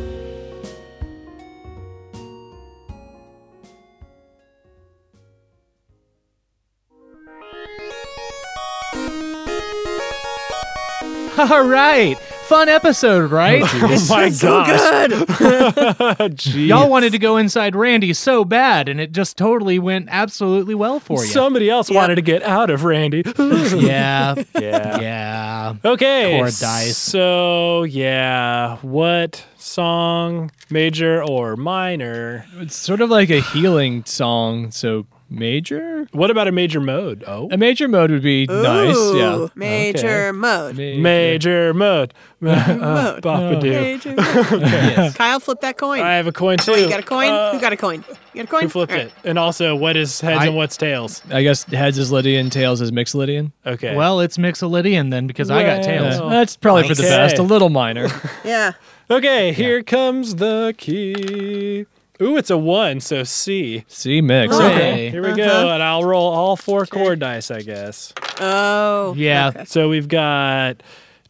[11.37, 12.15] All right.
[12.53, 13.63] Fun episode, right?
[13.73, 15.09] Oh my So gosh.
[15.09, 15.11] good.
[16.37, 16.67] Jeez.
[16.67, 20.99] Y'all wanted to go inside Randy so bad, and it just totally went absolutely well
[20.99, 21.31] for you.
[21.31, 21.97] Somebody else Yeah.
[21.97, 23.23] wanted to get out of Randy.
[23.39, 24.35] yeah.
[24.59, 24.99] yeah.
[25.01, 25.73] Yeah.
[25.83, 26.37] Okay.
[26.37, 26.95] Chord dice.
[26.95, 28.77] So, yeah.
[28.83, 32.45] What song, major or minor?
[32.57, 36.07] it's sort of like a healing song, so major?
[36.11, 37.23] What about a major mode?
[37.27, 37.49] Oh.
[37.51, 39.47] A major mode would be nice, yeah.
[39.55, 40.75] Major mode.
[40.77, 42.13] Major mode.
[42.41, 43.21] Uh, Mode.
[43.21, 43.69] Bop-a-doo.
[43.71, 45.15] Major mode.
[45.15, 46.01] Kyle, flip that coin.
[46.01, 46.73] I have a coin too.
[46.73, 47.31] you got a coin?
[47.31, 48.03] Uh, Who got a coin?
[48.33, 48.63] You got a coin?
[48.63, 49.07] Who flipped All right.
[49.07, 49.13] it?
[49.23, 51.21] And also, what is heads I- and what's tails?
[51.31, 53.51] I guess heads is Lydian, tails is Mixolydian.
[53.65, 53.95] Okay.
[53.95, 56.19] Well, it's Mixolydian then because I got tails.
[56.19, 56.29] Oh.
[56.29, 57.37] That's probably for the best.
[57.37, 58.07] A little minor.
[58.43, 58.73] Yeah.
[59.09, 61.85] okay, here comes the key.
[62.23, 63.83] Ooh, it's a one, so C.
[63.87, 64.55] C mix.
[64.55, 64.65] Oh.
[64.65, 65.09] Okay.
[65.09, 68.13] Here we go, and I'll roll all four chord dice, I guess.
[68.39, 69.13] Oh.
[69.17, 69.49] Yeah.
[69.49, 69.65] okay.
[69.65, 70.81] So we've got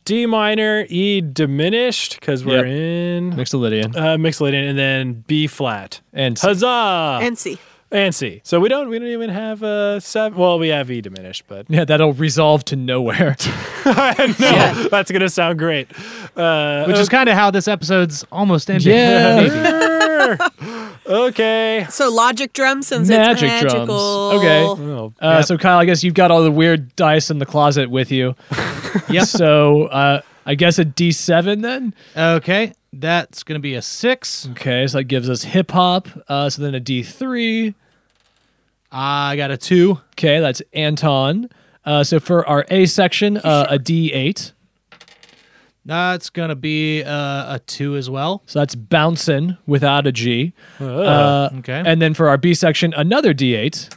[0.05, 2.75] D minor, E diminished, because we're Yep.
[2.75, 3.95] in Mixolydian.
[3.95, 6.01] uh, Mixolydian, and then B flat.
[6.13, 6.47] And C.
[6.47, 7.19] Huzzah!
[7.21, 7.57] And C.
[7.91, 8.41] and C.
[8.43, 10.37] So we don't we don't even have a seven.
[10.37, 13.35] Well, we have E diminished, but yeah, that'll resolve to nowhere.
[13.85, 15.87] no, that's gonna sound great.
[16.35, 18.87] Uh, Which is kind of how this episode's almost ended.
[18.87, 20.37] Yeah.
[21.05, 21.85] okay.
[21.89, 23.73] So logic drum since Magic it's drums.
[23.73, 24.31] magical.
[24.39, 24.63] Okay.
[24.63, 25.45] Oh, Uh, yep.
[25.45, 28.35] So Kyle, I guess you've got all the weird dice in the closet with you.
[29.09, 29.25] Yep.
[29.25, 31.95] So uh, I guess a D7 then.
[32.15, 34.47] Okay, that's gonna be a six.
[34.51, 36.07] Okay, so that gives us hip hop.
[36.27, 37.73] Uh, so then a D3.
[38.91, 39.99] I got a two.
[40.11, 41.49] Okay, that's Anton.
[41.85, 44.51] Uh, so for our A section, uh, a D8.
[45.85, 48.41] That's gonna be uh, a two as well.
[48.45, 50.53] So that's bouncing without a G.
[50.79, 51.83] Uh, Uh, okay.
[51.85, 53.93] And then for our B section, another D8.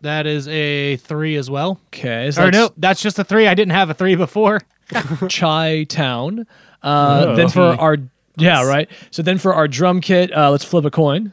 [0.00, 1.80] That is a three as well.
[1.88, 3.46] Okay, so Or that's no, that's just a three.
[3.48, 4.60] I didn't have a three before.
[5.28, 6.46] Chai Town.
[6.82, 7.36] Uh, Oh.
[7.36, 7.96] Then for our
[8.36, 8.88] yeah right.
[9.10, 11.32] So then for our drum kit, uh, let's flip a coin.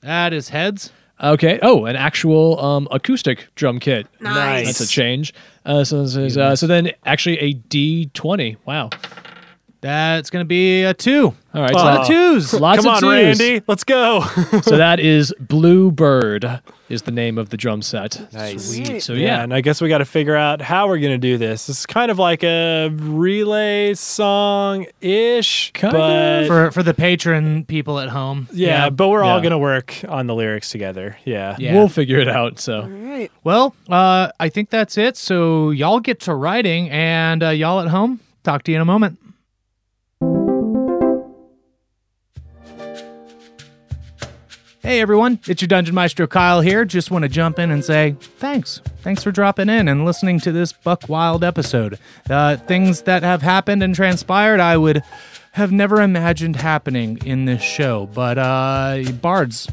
[0.00, 0.92] That is heads.
[1.20, 1.58] Okay.
[1.62, 4.06] Oh, an actual um, acoustic drum kit.
[4.20, 4.66] Nice.
[4.66, 5.34] That's a change.
[5.68, 8.56] Uh, so this is, uh, so then actually a D twenty.
[8.64, 8.88] Wow.
[9.80, 11.34] That's gonna be a two.
[11.54, 11.70] All right.
[11.70, 12.52] A lot so, of twos.
[12.60, 13.40] lots Come of on, twos.
[13.40, 13.62] Randy.
[13.66, 14.20] Let's go.
[14.62, 18.32] so that is Bluebird is the name of the drum set.
[18.32, 18.74] Nice.
[18.74, 19.02] Sweet.
[19.02, 19.42] So Yeah, yeah.
[19.42, 21.68] and I guess we got to figure out how we're gonna do this.
[21.68, 26.44] It's kind of like a relay song ish, Kinda.
[26.48, 28.48] for for the patron people at home.
[28.52, 31.16] yeah, but we're all gonna work on the lyrics together.
[31.24, 31.56] Yeah.
[31.58, 31.74] Yeah.
[31.74, 32.58] We'll figure it out.
[32.58, 33.30] So All right.
[33.44, 35.16] Well, uh, I think that's it.
[35.16, 38.84] So y'all get to writing, and uh, y'all at home, talk to you in a
[38.86, 39.18] moment.
[44.88, 46.86] Hey everyone, it's your Dungeon Maestro Kyle here.
[46.86, 48.80] Just want to jump in and say thanks.
[49.02, 51.98] Thanks for dropping in and listening to this Buck Wild episode.
[52.30, 55.02] Uh, things that have happened and transpired, I would
[55.52, 58.06] have never imagined happening in this show.
[58.14, 59.68] But uh, bards,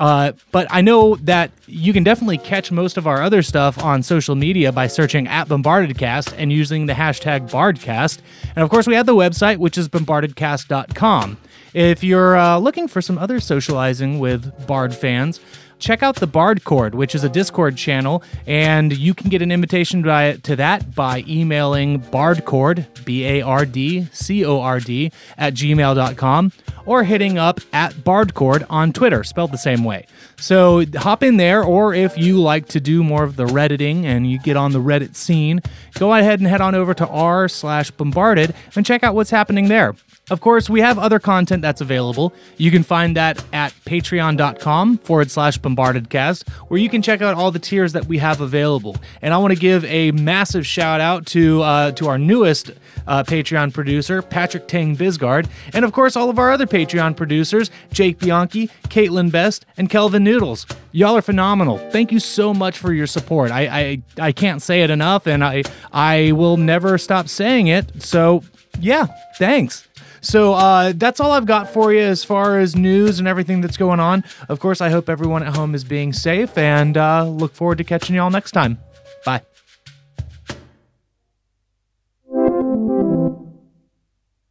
[0.00, 4.02] Uh, but I know that you can definitely catch most of our other stuff on
[4.02, 8.18] social media by searching at BombardedCast and using the hashtag BardCast.
[8.56, 11.38] And of course, we have the website, which is bombardedcast.com.
[11.76, 15.40] If you're uh, looking for some other socializing with Bard fans,
[15.78, 19.52] check out the Bard Cord, which is a Discord channel, and you can get an
[19.52, 25.12] invitation by, to that by emailing bardcord, B A R D C O R D,
[25.36, 26.52] at gmail.com,
[26.86, 30.06] or hitting up at bardcord on Twitter, spelled the same way.
[30.38, 34.30] So hop in there, or if you like to do more of the Redditing and
[34.30, 35.60] you get on the Reddit scene,
[35.98, 39.68] go ahead and head on over to r slash bombarded and check out what's happening
[39.68, 39.94] there.
[40.28, 42.32] Of course, we have other content that's available.
[42.56, 47.52] You can find that at patreon.com forward slash bombardedcast, where you can check out all
[47.52, 48.96] the tiers that we have available.
[49.22, 52.72] And I want to give a massive shout out to uh, to our newest
[53.06, 57.70] uh, Patreon producer, Patrick Tang Bisgard, and of course, all of our other Patreon producers,
[57.92, 60.66] Jake Bianchi, Caitlin Best, and Kelvin Noodles.
[60.90, 61.78] Y'all are phenomenal.
[61.90, 63.52] Thank you so much for your support.
[63.52, 65.62] I, I, I can't say it enough, and I,
[65.92, 68.02] I will never stop saying it.
[68.02, 68.42] So,
[68.80, 69.06] yeah,
[69.38, 69.85] thanks.
[70.26, 73.76] So uh, that's all I've got for you as far as news and everything that's
[73.76, 74.24] going on.
[74.48, 77.84] Of course, I hope everyone at home is being safe and uh, look forward to
[77.84, 78.78] catching y'all next time.
[79.24, 79.42] Bye.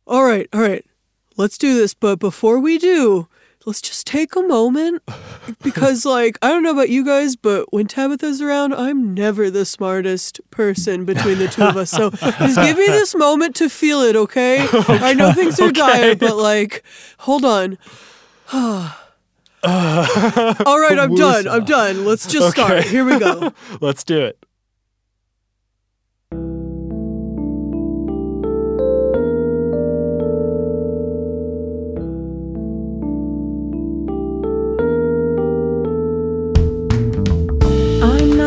[0.07, 0.85] All right, all right.
[1.35, 1.93] Let's do this.
[1.93, 3.27] But before we do,
[3.65, 5.01] let's just take a moment
[5.63, 9.65] because, like, I don't know about you guys, but when Tabitha's around, I'm never the
[9.65, 11.89] smartest person between the two of us.
[11.89, 12.09] So
[12.39, 14.67] just give me this moment to feel it, okay?
[14.71, 16.83] I know things are dire, but, like,
[17.19, 17.77] hold on.
[18.53, 18.93] All
[19.63, 21.47] right, I'm done.
[21.47, 22.05] I'm done.
[22.05, 22.71] Let's just start.
[22.71, 22.87] Okay.
[22.89, 23.51] Here we go.
[23.81, 24.44] Let's do it.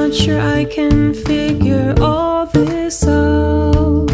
[0.08, 4.10] Not sure I can figure all this out.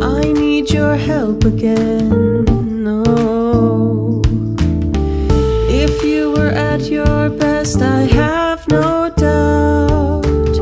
[0.00, 2.44] I need your help again.
[2.84, 4.22] No.
[5.68, 10.54] If you were at your best, I have no doubt.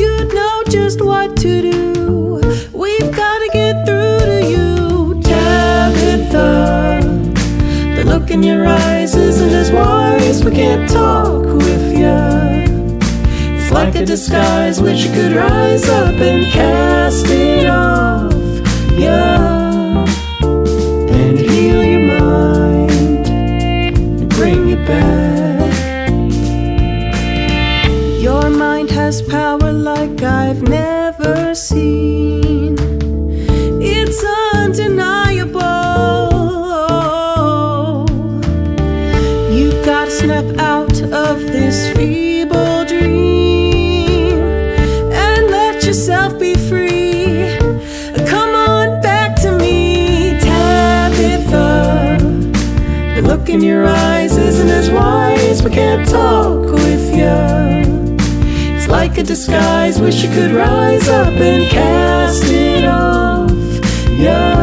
[0.00, 2.40] You'd know just what to do.
[2.72, 7.00] We've got to get through to you, Tabitha.
[7.94, 10.42] The look in your eyes isn't as wise.
[10.42, 11.49] We can't talk.
[13.70, 18.32] Like a disguise which could rise up and cast it off.
[18.98, 20.04] Yeah.
[21.18, 23.30] And heal your mind
[24.30, 26.10] bring back.
[28.20, 31.89] Your mind has power like I've never seen.
[54.80, 55.62] As wise.
[55.62, 57.36] We can't talk with you.
[58.74, 60.00] It's like a disguise.
[60.00, 63.50] Wish you could rise up and cast it off.
[64.08, 64.59] Yeah.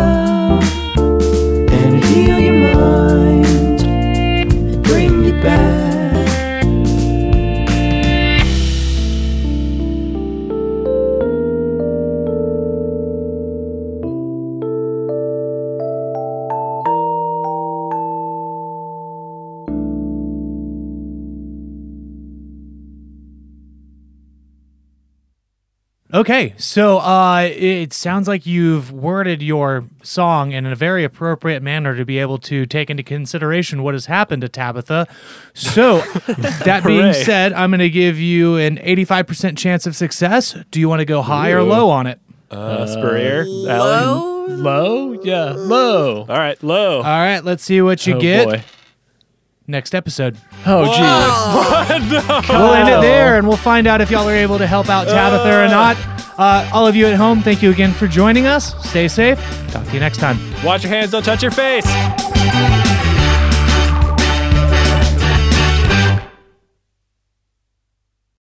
[26.17, 31.95] Okay, so uh, it sounds like you've worded your song in a very appropriate manner
[31.95, 35.07] to be able to take into consideration what has happened to Tabitha.
[35.53, 35.97] So,
[36.65, 37.23] that being Hooray.
[37.23, 40.57] said, I'm going to give you an 85% chance of success.
[40.71, 41.69] Do you want to go high or Ooh.
[41.69, 42.19] low on it?
[42.49, 43.41] Uh, Spurrier.
[43.41, 43.67] Allie?
[43.69, 44.45] Low.
[44.47, 45.21] Low?
[45.21, 46.21] Yeah, low.
[46.21, 46.97] All right, low.
[46.97, 48.63] All right, let's see what you oh, get boy.
[49.67, 50.37] Next episode.
[50.65, 52.49] Oh, jeez.
[52.49, 55.07] We'll end it there and we'll find out if y'all are able to help out
[55.07, 55.97] Tabitha or not.
[56.39, 58.75] Uh, all of you at home, thank you again for joining us.
[58.87, 59.39] Stay safe.
[59.71, 60.37] Talk to you next time.
[60.63, 61.85] Watch your hands, don't touch your face.